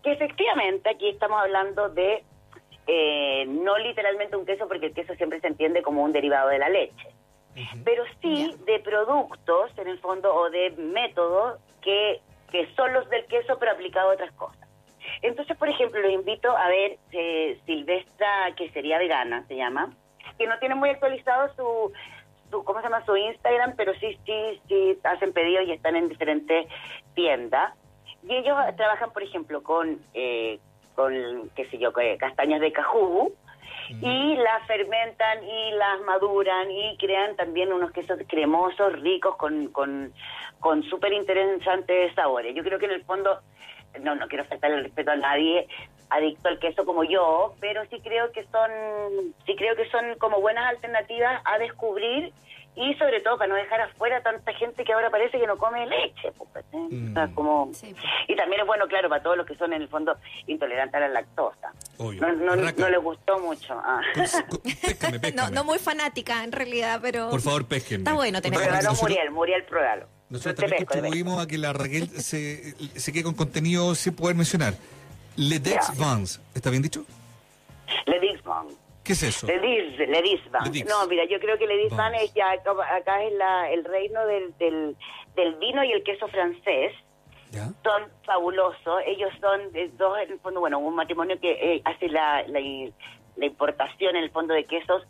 Que 0.03 0.13
efectivamente 0.13 0.91
aquí 0.91 1.09
estamos 1.09 1.41
hablando 1.41 1.89
de, 1.89 2.23
eh, 2.87 3.45
no 3.47 3.79
literalmente 3.79 4.37
un 4.37 4.47
queso, 4.47 4.67
porque 4.69 4.87
el 4.87 4.95
queso 4.95 5.15
siempre 5.15 5.41
se 5.41 5.49
entiende 5.49 5.83
como 5.83 6.03
un 6.03 6.13
derivado 6.13 6.49
de 6.49 6.59
la 6.59 6.69
leche 6.69 7.09
pero 7.85 8.05
sí 8.23 8.55
de 8.65 8.79
productos, 8.81 9.73
en 9.77 9.89
el 9.89 9.99
fondo, 9.99 10.35
o 10.35 10.51
de 10.51 10.71
métodos 10.79 11.61
que, 11.83 12.21
que 12.51 12.69
son 12.75 12.93
los 12.93 13.09
del 13.11 13.25
queso, 13.27 13.59
pero 13.59 13.73
aplicado 13.73 14.11
a 14.11 14.15
otras 14.15 14.33
cosas. 14.33 14.69
Entonces, 15.23 15.57
por 15.57 15.69
ejemplo, 15.69 16.01
los 16.01 16.13
invito 16.13 16.57
a 16.57 16.69
ver 16.69 16.99
eh, 17.13 17.59
Silvestra, 17.67 18.55
que 18.57 18.71
sería 18.71 18.99
vegana, 18.99 19.45
se 19.49 19.57
llama, 19.57 19.93
que 20.39 20.47
no 20.47 20.59
tiene 20.59 20.75
muy 20.75 20.91
actualizado 20.91 21.53
su, 21.55 21.93
su, 22.51 22.65
¿cómo 22.65 22.81
se 22.81 22.85
llama? 22.85 23.05
Su 23.05 23.17
Instagram, 23.17 23.75
pero 23.77 23.95
sí, 23.95 24.19
sí, 24.25 24.61
sí 24.69 24.99
hacen 25.05 25.33
pedidos 25.33 25.67
y 25.67 25.73
están 25.73 25.97
en 25.97 26.09
diferentes 26.09 26.67
tiendas. 27.15 27.75
Y 28.29 28.35
ellos 28.35 28.57
trabajan, 28.77 29.13
por 29.13 29.23
ejemplo, 29.23 29.63
con, 29.63 29.99
eh, 30.15 30.59
con 30.95 31.51
qué 31.55 31.65
sé 31.71 31.79
yo, 31.79 31.93
castañas 32.19 32.61
de 32.61 32.73
cajú, 32.73 33.33
y 34.03 34.37
las 34.37 34.65
fermentan 34.67 35.43
y 35.43 35.73
las 35.73 36.01
maduran 36.03 36.71
y 36.71 36.97
crean 36.97 37.35
también 37.35 37.73
unos 37.73 37.91
quesos 37.91 38.19
cremosos, 38.29 39.01
ricos, 39.01 39.37
con, 39.37 39.69
con, 39.69 40.13
con 40.61 40.83
súper 40.85 41.13
interesantes 41.13 42.15
sabores. 42.15 42.55
Yo 42.55 42.63
creo 42.63 42.79
que 42.79 42.87
en 42.87 42.93
el 42.93 43.05
fondo, 43.05 43.41
no, 44.01 44.15
no 44.15 44.29
quiero 44.29 44.45
faltarle 44.45 44.77
el 44.77 44.85
respeto 44.85 45.11
a 45.11 45.17
nadie 45.17 45.67
adicto 46.11 46.49
al 46.49 46.59
queso 46.59 46.85
como 46.85 47.05
yo, 47.05 47.55
pero 47.61 47.83
sí 47.91 48.01
creo 48.03 48.31
que 48.33 48.43
son, 48.45 48.71
sí 49.47 49.55
creo 49.57 49.77
que 49.77 49.89
son 49.91 50.17
como 50.19 50.41
buenas 50.41 50.69
alternativas 50.69 51.41
a 51.45 51.59
descubrir 51.59 52.33
y 52.77 52.95
sobre 52.95 53.21
todo 53.21 53.37
para 53.37 53.49
no 53.49 53.57
dejar 53.57 53.81
afuera 53.81 54.23
tanta 54.23 54.53
gente 54.55 54.85
que 54.85 54.93
ahora 54.93 55.11
parece 55.11 55.39
que 55.41 55.47
no 55.47 55.59
come 55.59 55.87
leche. 55.87 56.33
pues, 56.39 56.49
¿cachai? 56.53 56.81
O 56.87 57.13
sea, 57.13 57.27
Mm. 57.27 57.35
como... 57.35 57.71
Sí. 57.75 57.95
Y 58.29 58.37
también 58.37 58.61
es 58.61 58.67
bueno, 58.67 58.87
claro, 58.87 59.09
para 59.09 59.23
todos 59.23 59.37
los 59.37 59.45
que 59.47 59.57
son 59.57 59.73
en 59.73 59.83
el 59.83 59.89
fondo 59.89 60.17
intolerantes 60.47 60.95
a 60.95 61.01
la 61.01 61.09
lactosa. 61.09 61.73
Obvio. 61.99 62.21
No, 62.21 62.33
no, 62.33 62.57
no 62.57 62.89
les 62.89 63.01
gustó 63.03 63.39
mucho. 63.41 63.75
Ah. 63.85 64.01
Péscame, 64.83 65.33
No, 65.35 65.51
no 65.51 65.65
muy 65.65 65.79
fanática 65.79 66.43
en 66.45 66.53
realidad, 66.53 67.01
pero... 67.03 67.29
Por 67.31 67.41
favor, 67.41 67.67
pésquenme. 67.67 68.03
Está 68.03 68.15
bueno 68.15 68.41
tener 68.41 68.59
Pruébalo, 68.59 68.83
nosotros- 68.83 69.03
Muriel, 69.11 69.31
Muriel, 69.31 69.65
pruébalo. 69.65 70.07
Nosotros 70.31 70.57
también 70.71 70.85
contribuimos 70.87 71.43
a 71.43 71.49
que 71.49 71.59
la 71.59 71.73
Raquel 71.73 72.09
se, 72.09 72.73
se 72.99 73.13
quede 73.13 73.25
con 73.25 73.35
contenido 73.35 73.95
sin 73.97 74.15
poder 74.15 74.37
mencionar. 74.37 74.75
Le 75.37 75.59
Dex 75.59 75.89
Ya. 75.89 76.05
Vans, 76.05 76.41
¿está 76.55 76.71
bien 76.71 76.83
dicho? 76.83 77.05
Le 78.07 78.21
Dixman. 78.21 78.67
¿Qué 79.05 79.13
es 79.15 79.23
eso? 79.23 79.47
Le 79.47 79.59
Dix, 79.59 79.99
Le 79.99 80.23
Dixman. 80.23 80.65
Le 80.65 80.71
Dix. 80.71 80.89
No, 80.89 81.07
mira, 81.07 81.25
yo 81.25 81.41
creo 81.41 81.59
que 81.59 81.67
Le 81.67 81.77
Dixman 81.79 82.13
Vans. 82.13 82.23
es 82.25 82.35
ya, 82.35 82.51
acá, 82.53 83.23
es 83.25 83.33
la, 83.35 83.71
el 83.71 83.85
reino 83.85 84.25
del, 84.27 84.57
del, 84.59 84.97
del 85.35 85.55
vino 85.57 85.83
y 85.85 85.93
el 85.93 86.03
queso 86.05 86.29
francés. 86.29 86.93
¿Ya? 87.53 87.67
son 87.83 88.05
fabulosos. 88.25 89.03
Ellos 89.07 89.31
son 89.41 89.61
eh, 89.75 89.91
dos, 89.99 90.17
en 90.21 90.31
el 90.35 90.39
fondo, 90.39 90.61
bueno, 90.61 90.79
un 90.79 90.95
matrimonio 90.95 91.41
que 91.41 91.51
eh, 91.51 91.83
hace 91.85 92.07
la, 92.09 92.45
la, 92.47 92.61
la 93.37 93.45
importación, 93.45 94.15
en 94.15 94.23
el 94.23 94.31
fondo, 94.31 94.55
de 94.55 94.67
quesos 94.67 95.03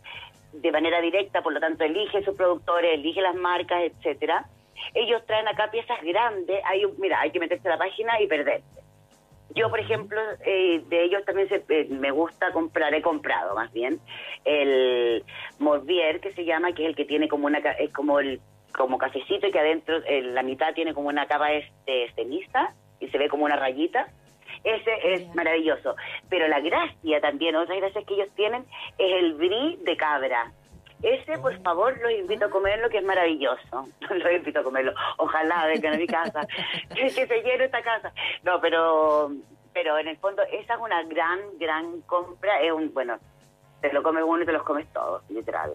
de 0.55 0.73
manera 0.73 1.03
directa, 1.03 1.43
por 1.43 1.53
lo 1.53 1.61
tanto, 1.61 1.85
elige 1.85 2.25
sus 2.25 2.35
productores, 2.35 2.95
elige 2.95 3.21
las 3.21 3.35
marcas, 3.35 3.83
etcétera. 3.83 4.47
Ellos 4.95 5.21
traen 5.27 5.49
acá 5.49 5.71
piezas 5.71 6.01
grandes. 6.03 6.63
Hay, 6.65 6.83
un- 6.87 6.99
mira, 6.99 7.21
hay 7.21 7.31
que 7.31 7.41
meterse 7.41 7.69
a 7.69 7.73
la 7.73 7.79
página 7.79 8.19
y 8.23 8.27
perderse. 8.27 8.80
Yo, 9.55 9.69
por 9.69 9.81
ejemplo, 9.81 10.21
eh, 10.45 10.83
de 10.89 11.05
ellos 11.05 11.25
también 11.25 11.49
se, 11.49 11.65
eh, 11.69 11.87
me 11.91 12.11
gusta 12.11 12.53
comprar, 12.53 12.95
he 12.95 13.03
comprado 13.03 13.55
más 13.55 13.73
bien, 13.73 14.01
el 14.45 15.25
Morbier, 15.59 16.21
que 16.21 16.33
se 16.33 16.45
llama, 16.45 16.73
que 16.73 16.85
es 16.85 16.89
el 16.91 16.97
que 16.97 17.05
tiene 17.05 17.29
como 17.29 17.47
una, 17.47 17.59
es 17.59 17.93
como 17.93 18.21
el 18.21 18.41
como 18.73 18.99
cafecito 18.99 19.49
y 19.49 19.51
que 19.51 19.59
adentro, 19.59 20.01
en 20.07 20.35
la 20.35 20.43
mitad 20.43 20.73
tiene 20.75 20.95
como 20.95 21.09
una 21.09 21.27
capa 21.27 21.53
este, 21.53 22.13
ceniza 22.15 22.73
y 23.01 23.09
se 23.09 23.19
ve 23.19 23.29
como 23.29 23.45
una 23.45 23.57
rayita. 23.57 24.09
Ese 24.63 25.15
es 25.15 25.35
maravilloso. 25.35 25.97
Pero 26.29 26.47
la 26.49 26.61
gracia 26.61 27.21
también, 27.21 27.57
otras 27.57 27.79
gracias 27.79 28.05
que 28.05 28.15
ellos 28.15 28.29
tienen, 28.37 28.65
es 28.99 29.13
el 29.23 29.35
brie 29.35 29.79
de 29.83 29.97
cabra. 29.97 30.53
Ese, 31.03 31.39
por 31.39 31.57
favor, 31.63 31.99
los 32.01 32.13
invito 32.13 32.47
a 32.47 32.51
comerlo, 32.51 32.91
que 32.91 32.99
es 32.99 33.05
maravilloso. 33.05 33.87
Los 34.11 34.33
invito 34.33 34.61
a 34.61 34.63
comerlo. 34.63 34.93
Ojalá 35.17 35.67
vengan 35.67 35.95
a 35.95 35.97
mi 35.97 36.07
casa. 36.07 36.47
que 36.95 37.11
se 37.11 37.43
llene 37.43 37.65
esta 37.65 37.83
casa. 37.83 38.13
No, 38.43 38.61
pero 38.61 39.31
pero 39.73 39.99
en 39.99 40.09
el 40.09 40.17
fondo 40.17 40.43
esa 40.43 40.75
es 40.75 40.81
una 40.81 41.03
gran, 41.05 41.39
gran 41.59 42.01
compra. 42.03 42.61
Es 42.61 42.73
un, 42.73 42.93
bueno, 42.93 43.19
te 43.81 43.93
lo 43.93 44.03
comes 44.03 44.25
uno 44.27 44.43
y 44.43 44.47
te 44.47 44.53
los 44.53 44.63
comes 44.63 44.87
todos, 44.93 45.23
literal. 45.31 45.73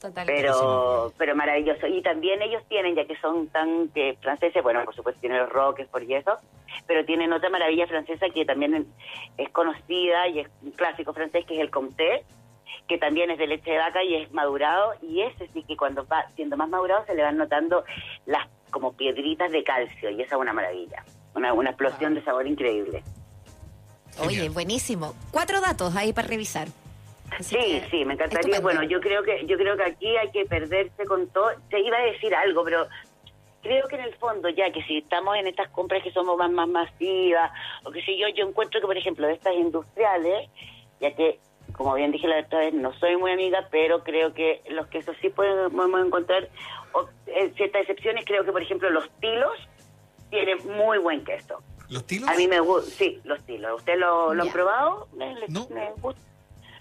Totalmente. 0.00 0.42
Pero, 0.42 1.12
pero 1.16 1.34
maravilloso. 1.34 1.86
Y 1.86 2.02
también 2.02 2.42
ellos 2.42 2.62
tienen, 2.68 2.94
ya 2.94 3.06
que 3.06 3.16
son 3.16 3.48
tan 3.48 3.88
que 3.88 4.18
franceses, 4.20 4.62
bueno, 4.62 4.84
por 4.84 4.94
supuesto 4.94 5.20
tienen 5.20 5.38
los 5.38 5.48
roques 5.48 5.88
por 5.88 6.02
y 6.02 6.14
eso, 6.14 6.38
pero 6.86 7.04
tienen 7.04 7.32
otra 7.32 7.48
maravilla 7.48 7.86
francesa 7.86 8.28
que 8.28 8.44
también 8.44 8.86
es 9.38 9.48
conocida 9.50 10.28
y 10.28 10.40
es 10.40 10.48
un 10.62 10.72
clásico 10.72 11.14
francés, 11.14 11.46
que 11.46 11.54
es 11.54 11.60
el 11.60 11.70
Comté, 11.70 12.24
que 12.88 12.98
también 12.98 13.30
es 13.30 13.38
de 13.38 13.46
leche 13.46 13.70
de 13.70 13.78
vaca 13.78 14.02
y 14.02 14.14
es 14.16 14.32
madurado, 14.32 14.94
y 15.02 15.22
ese 15.22 15.48
sí 15.52 15.62
que 15.64 15.76
cuando 15.76 16.06
va 16.06 16.26
siendo 16.36 16.56
más 16.56 16.68
madurado 16.68 17.04
se 17.06 17.14
le 17.14 17.22
van 17.22 17.36
notando 17.36 17.84
las 18.26 18.46
como 18.70 18.92
piedritas 18.92 19.50
de 19.52 19.62
calcio, 19.64 20.10
y 20.10 20.20
esa 20.22 20.34
es 20.34 20.40
una 20.40 20.52
maravilla, 20.52 21.04
una, 21.34 21.52
una 21.52 21.70
explosión 21.70 22.14
de 22.14 22.22
sabor 22.22 22.46
increíble. 22.46 23.02
Oye, 24.20 24.48
buenísimo. 24.48 25.14
Cuatro 25.30 25.60
datos 25.60 25.94
ahí 25.94 26.12
para 26.12 26.28
revisar. 26.28 26.68
Así 27.30 27.56
Sí, 27.56 27.82
sí, 27.90 28.04
me 28.04 28.14
encantaría. 28.14 28.40
estupendo. 28.40 28.62
Bueno, 28.62 28.82
yo 28.84 29.00
creo 29.00 29.22
que 29.22 29.44
yo 29.46 29.56
creo 29.56 29.76
que 29.76 29.84
aquí 29.84 30.16
hay 30.16 30.30
que 30.30 30.44
perderse 30.46 31.04
con 31.06 31.28
todo. 31.28 31.50
Te 31.68 31.80
iba 31.80 31.96
a 31.98 32.02
decir 32.02 32.34
algo, 32.34 32.64
pero 32.64 32.86
creo 33.62 33.86
que 33.88 33.96
en 33.96 34.02
el 34.02 34.14
fondo, 34.14 34.48
ya 34.48 34.70
que 34.70 34.82
si 34.84 34.98
estamos 34.98 35.36
en 35.36 35.48
estas 35.48 35.68
compras 35.70 36.02
que 36.02 36.12
somos 36.12 36.36
más, 36.38 36.50
más 36.50 36.68
masivas, 36.68 37.50
o 37.84 37.90
que 37.90 38.00
si 38.02 38.16
yo, 38.16 38.28
yo 38.28 38.46
encuentro 38.46 38.80
que, 38.80 38.86
por 38.86 38.96
ejemplo, 38.96 39.26
de 39.26 39.34
estas 39.34 39.54
industriales, 39.54 40.48
ya 41.00 41.14
que, 41.14 41.40
como 41.74 41.94
bien 41.94 42.12
dije 42.12 42.26
la 42.28 42.40
otra 42.40 42.60
vez, 42.60 42.74
no 42.74 42.92
soy 42.94 43.16
muy 43.16 43.32
amiga, 43.32 43.68
pero 43.70 44.02
creo 44.04 44.32
que 44.34 44.62
los 44.70 44.86
quesos 44.88 45.16
sí 45.20 45.28
podemos 45.30 45.72
podemos 45.72 46.06
encontrar 46.06 46.48
o, 46.92 47.06
eh, 47.26 47.52
ciertas 47.56 47.82
excepciones. 47.82 48.24
Creo 48.24 48.44
que, 48.44 48.52
por 48.52 48.62
ejemplo, 48.62 48.88
los 48.90 49.08
tilos 49.20 49.52
tienen 50.30 50.58
muy 50.76 50.98
buen 50.98 51.24
queso. 51.24 51.62
¿Los 51.88 52.04
tilos? 52.06 52.28
A 52.28 52.34
mí 52.34 52.48
me 52.48 52.58
gusta, 52.60 52.90
sí, 52.90 53.20
los 53.24 53.40
tilos. 53.46 53.78
¿Usted 53.80 53.96
lo, 53.98 54.34
lo 54.34 54.42
han 54.42 54.50
probado? 54.50 55.06
¿Le- 55.16 55.34
le- 55.34 55.48
No. 55.48 55.66
gusta? 56.00 56.20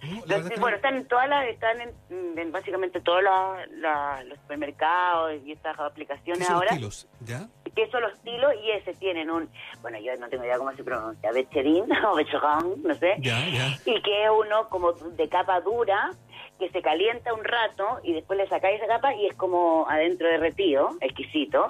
No, 0.04 0.22
Los- 0.28 0.50
que 0.50 0.60
bueno, 0.60 0.76
están 0.76 0.96
en 0.98 1.08
todas 1.08 1.28
las, 1.28 1.48
están 1.48 1.82
en, 1.82 2.38
en 2.38 2.52
básicamente 2.52 3.02
todos 3.02 3.24
los 3.24 4.38
supermercados 4.40 5.34
y 5.46 5.52
estas 5.52 5.76
¿Qué 5.78 5.84
aplicaciones 5.84 6.46
son 6.46 6.54
los 6.56 6.62
ahora. 6.64 6.76
tilos? 6.76 7.08
¿Ya? 7.22 7.48
Que 7.76 7.90
son 7.92 8.02
los 8.04 8.18
tilos 8.22 8.54
y 8.64 8.72
ese 8.72 8.94
tienen 8.94 9.30
un, 9.30 9.50
bueno, 9.82 9.98
yo 10.00 10.16
no 10.16 10.30
tengo 10.30 10.46
idea 10.46 10.58
cómo 10.58 10.72
se 10.74 10.84
pronuncia, 10.84 11.32
becherín 11.34 11.86
o 12.12 12.16
becherán, 12.16 12.82
no 12.84 12.96
sé. 12.96 13.16
Ya, 13.20 13.38
ya. 13.50 13.78
Y 13.86 14.02
que 14.02 14.24
es 14.24 14.30
uno 14.30 14.70
como 14.70 14.94
de 14.94 15.28
capa 15.30 15.60
dura 15.62 16.12
que 16.58 16.70
se 16.70 16.82
calienta 16.82 17.34
un 17.34 17.44
rato 17.44 18.00
y 18.04 18.14
después 18.14 18.38
le 18.38 18.48
sacáis 18.48 18.78
esa 18.78 18.88
capa 18.88 19.14
y 19.14 19.26
es 19.28 19.36
como 19.36 19.86
adentro 19.90 20.28
derretido, 20.28 20.92
exquisito. 21.02 21.68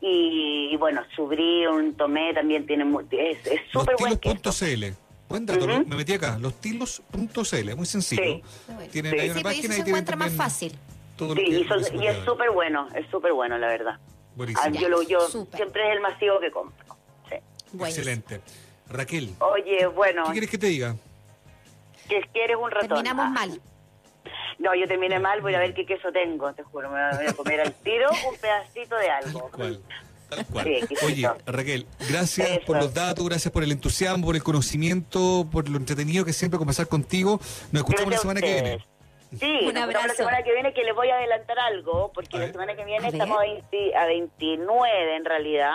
Y, 0.00 0.70
y 0.72 0.76
bueno, 0.76 1.02
su 1.14 1.26
brie, 1.26 1.68
un 1.68 1.94
tomé 1.96 2.32
también 2.34 2.66
tiene, 2.66 2.84
es 3.12 3.46
es 3.46 3.60
súper 3.72 3.96
buen 3.98 4.18
queso. 4.18 4.34
Lostilos.cl. 4.44 4.94
Buen 5.28 5.44
dato, 5.46 5.66
me 5.66 5.96
metí 5.96 6.14
acá. 6.14 6.38
Lostilos.cl, 6.40 7.76
muy 7.76 7.86
sencillo. 7.86 8.22
Sí. 8.22 8.42
Tienen 8.92 9.12
Sí. 9.12 9.18
ahí 9.18 9.26
Sí, 9.26 9.30
una 9.30 9.40
eso 9.40 9.42
página 9.42 9.62
se 9.62 9.66
y 9.66 9.68
tienen 9.68 9.88
encuentra 9.88 10.16
más 10.16 10.32
fácil. 10.32 10.72
todo 11.16 11.34
lo 11.34 11.40
Sí, 11.40 11.46
que- 11.50 11.58
y, 11.60 11.64
son- 11.68 11.84
se 11.84 11.96
y 11.96 12.06
es 12.06 12.16
súper 12.24 12.50
bueno, 12.50 12.88
es 12.94 13.06
súper 13.10 13.32
bueno, 13.32 13.58
la 13.58 13.68
verdad. 13.68 13.98
Buenísimo. 14.38 14.74
Yo 14.80 14.88
lo, 14.88 15.02
yo 15.02 15.20
Súper. 15.28 15.56
siempre 15.58 15.86
es 15.88 15.96
el 15.96 16.00
masivo 16.00 16.38
que 16.40 16.50
compro. 16.50 16.96
Sí. 17.28 17.34
Excelente. 17.84 18.40
Raquel, 18.88 19.34
Oye, 19.40 19.86
bueno, 19.88 20.24
¿qué 20.26 20.32
quieres 20.32 20.50
que 20.50 20.56
te 20.58 20.68
diga? 20.68 20.94
que 22.08 22.22
quieres 22.32 22.56
un 22.56 22.70
ratón. 22.70 22.88
Terminamos 22.88 23.26
Ah, 23.26 23.30
mal. 23.30 23.60
No, 24.58 24.74
yo 24.74 24.86
terminé 24.88 25.18
mal, 25.20 25.40
voy 25.42 25.54
a 25.54 25.58
ver 25.58 25.74
qué 25.74 25.84
queso 25.84 26.10
tengo, 26.10 26.52
te 26.54 26.62
juro. 26.62 26.88
Me 26.90 27.16
voy 27.16 27.26
a 27.26 27.32
comer 27.34 27.60
al 27.60 27.74
tiro 27.74 28.08
un 28.30 28.36
pedacito 28.38 28.96
de 28.96 29.10
algo. 29.10 29.40
Tal 29.42 29.50
cual. 29.50 29.82
Tal 30.30 30.46
cual. 30.46 30.64
Sí, 30.66 30.72
exquisito. 30.74 31.06
Oye, 31.06 31.28
Raquel, 31.46 31.86
gracias 32.08 32.48
Eso. 32.50 32.60
por 32.66 32.76
los 32.78 32.94
datos, 32.94 33.24
gracias 33.28 33.52
por 33.52 33.62
el 33.62 33.72
entusiasmo, 33.72 34.24
por 34.26 34.36
el 34.36 34.42
conocimiento, 34.42 35.46
por 35.50 35.68
lo 35.68 35.76
entretenido 35.78 36.24
que 36.24 36.30
es 36.30 36.36
siempre 36.36 36.58
conversar 36.58 36.86
contigo. 36.88 37.38
Nos 37.72 37.80
escuchamos 37.82 38.10
la 38.12 38.16
Gracias 38.16 38.18
a 38.18 38.22
semana 38.22 38.40
que 38.40 38.52
viene. 38.62 38.84
Sí, 39.38 39.60
Un 39.66 39.76
abrazo. 39.76 40.06
la 40.08 40.14
semana 40.14 40.42
que 40.42 40.52
viene 40.52 40.72
que 40.72 40.84
les 40.84 40.94
voy 40.94 41.10
a 41.10 41.16
adelantar 41.16 41.58
algo, 41.58 42.10
porque 42.14 42.36
A 42.36 42.40
la 42.40 42.44
ver. 42.46 42.52
semana 42.52 42.74
que 42.76 42.84
viene 42.84 43.08
estamos 43.08 43.36
a, 43.38 43.40
20 43.42 43.96
a 43.96 44.06
29 44.06 45.16
en 45.16 45.24
realidad. 45.24 45.74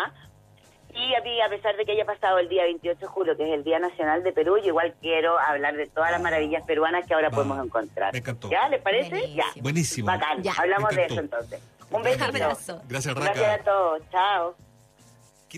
Y 0.95 1.15
a 1.15 1.21
mí, 1.21 1.41
a 1.41 1.49
pesar 1.49 1.75
de 1.75 1.85
que 1.85 1.91
haya 1.93 2.05
pasado 2.05 2.37
el 2.37 2.49
día 2.49 2.63
28 2.65 2.99
de 2.99 3.05
julio, 3.07 3.35
que 3.35 3.43
es 3.47 3.53
el 3.53 3.63
Día 3.63 3.79
Nacional 3.79 4.21
de 4.23 4.31
Perú, 4.31 4.57
yo 4.59 4.67
igual 4.67 4.93
quiero 5.01 5.39
hablar 5.39 5.75
de 5.75 5.87
todas 5.87 6.11
las 6.11 6.21
maravillas 6.21 6.63
peruanas 6.65 7.05
que 7.07 7.13
ahora 7.15 7.29
Va. 7.29 7.35
podemos 7.35 7.65
encontrar. 7.65 8.13
Me 8.13 8.19
encantó. 8.19 8.49
¿Ya? 8.49 8.69
¿Les 8.69 8.79
parece? 8.81 9.09
Buenísimo. 9.09 9.35
Ya. 9.55 9.61
Buenísimo. 9.61 10.05
Bacán. 10.07 10.43
Ya. 10.43 10.53
Hablamos 10.57 10.95
de 10.95 11.05
eso 11.05 11.19
entonces. 11.19 11.61
Un 11.89 12.05
abrazo. 12.07 12.81
Gracias, 12.87 13.13
Gracias 13.15 13.37
Raca. 13.37 13.53
a 13.53 13.57
todos. 13.63 14.01
Chao. 14.11 14.55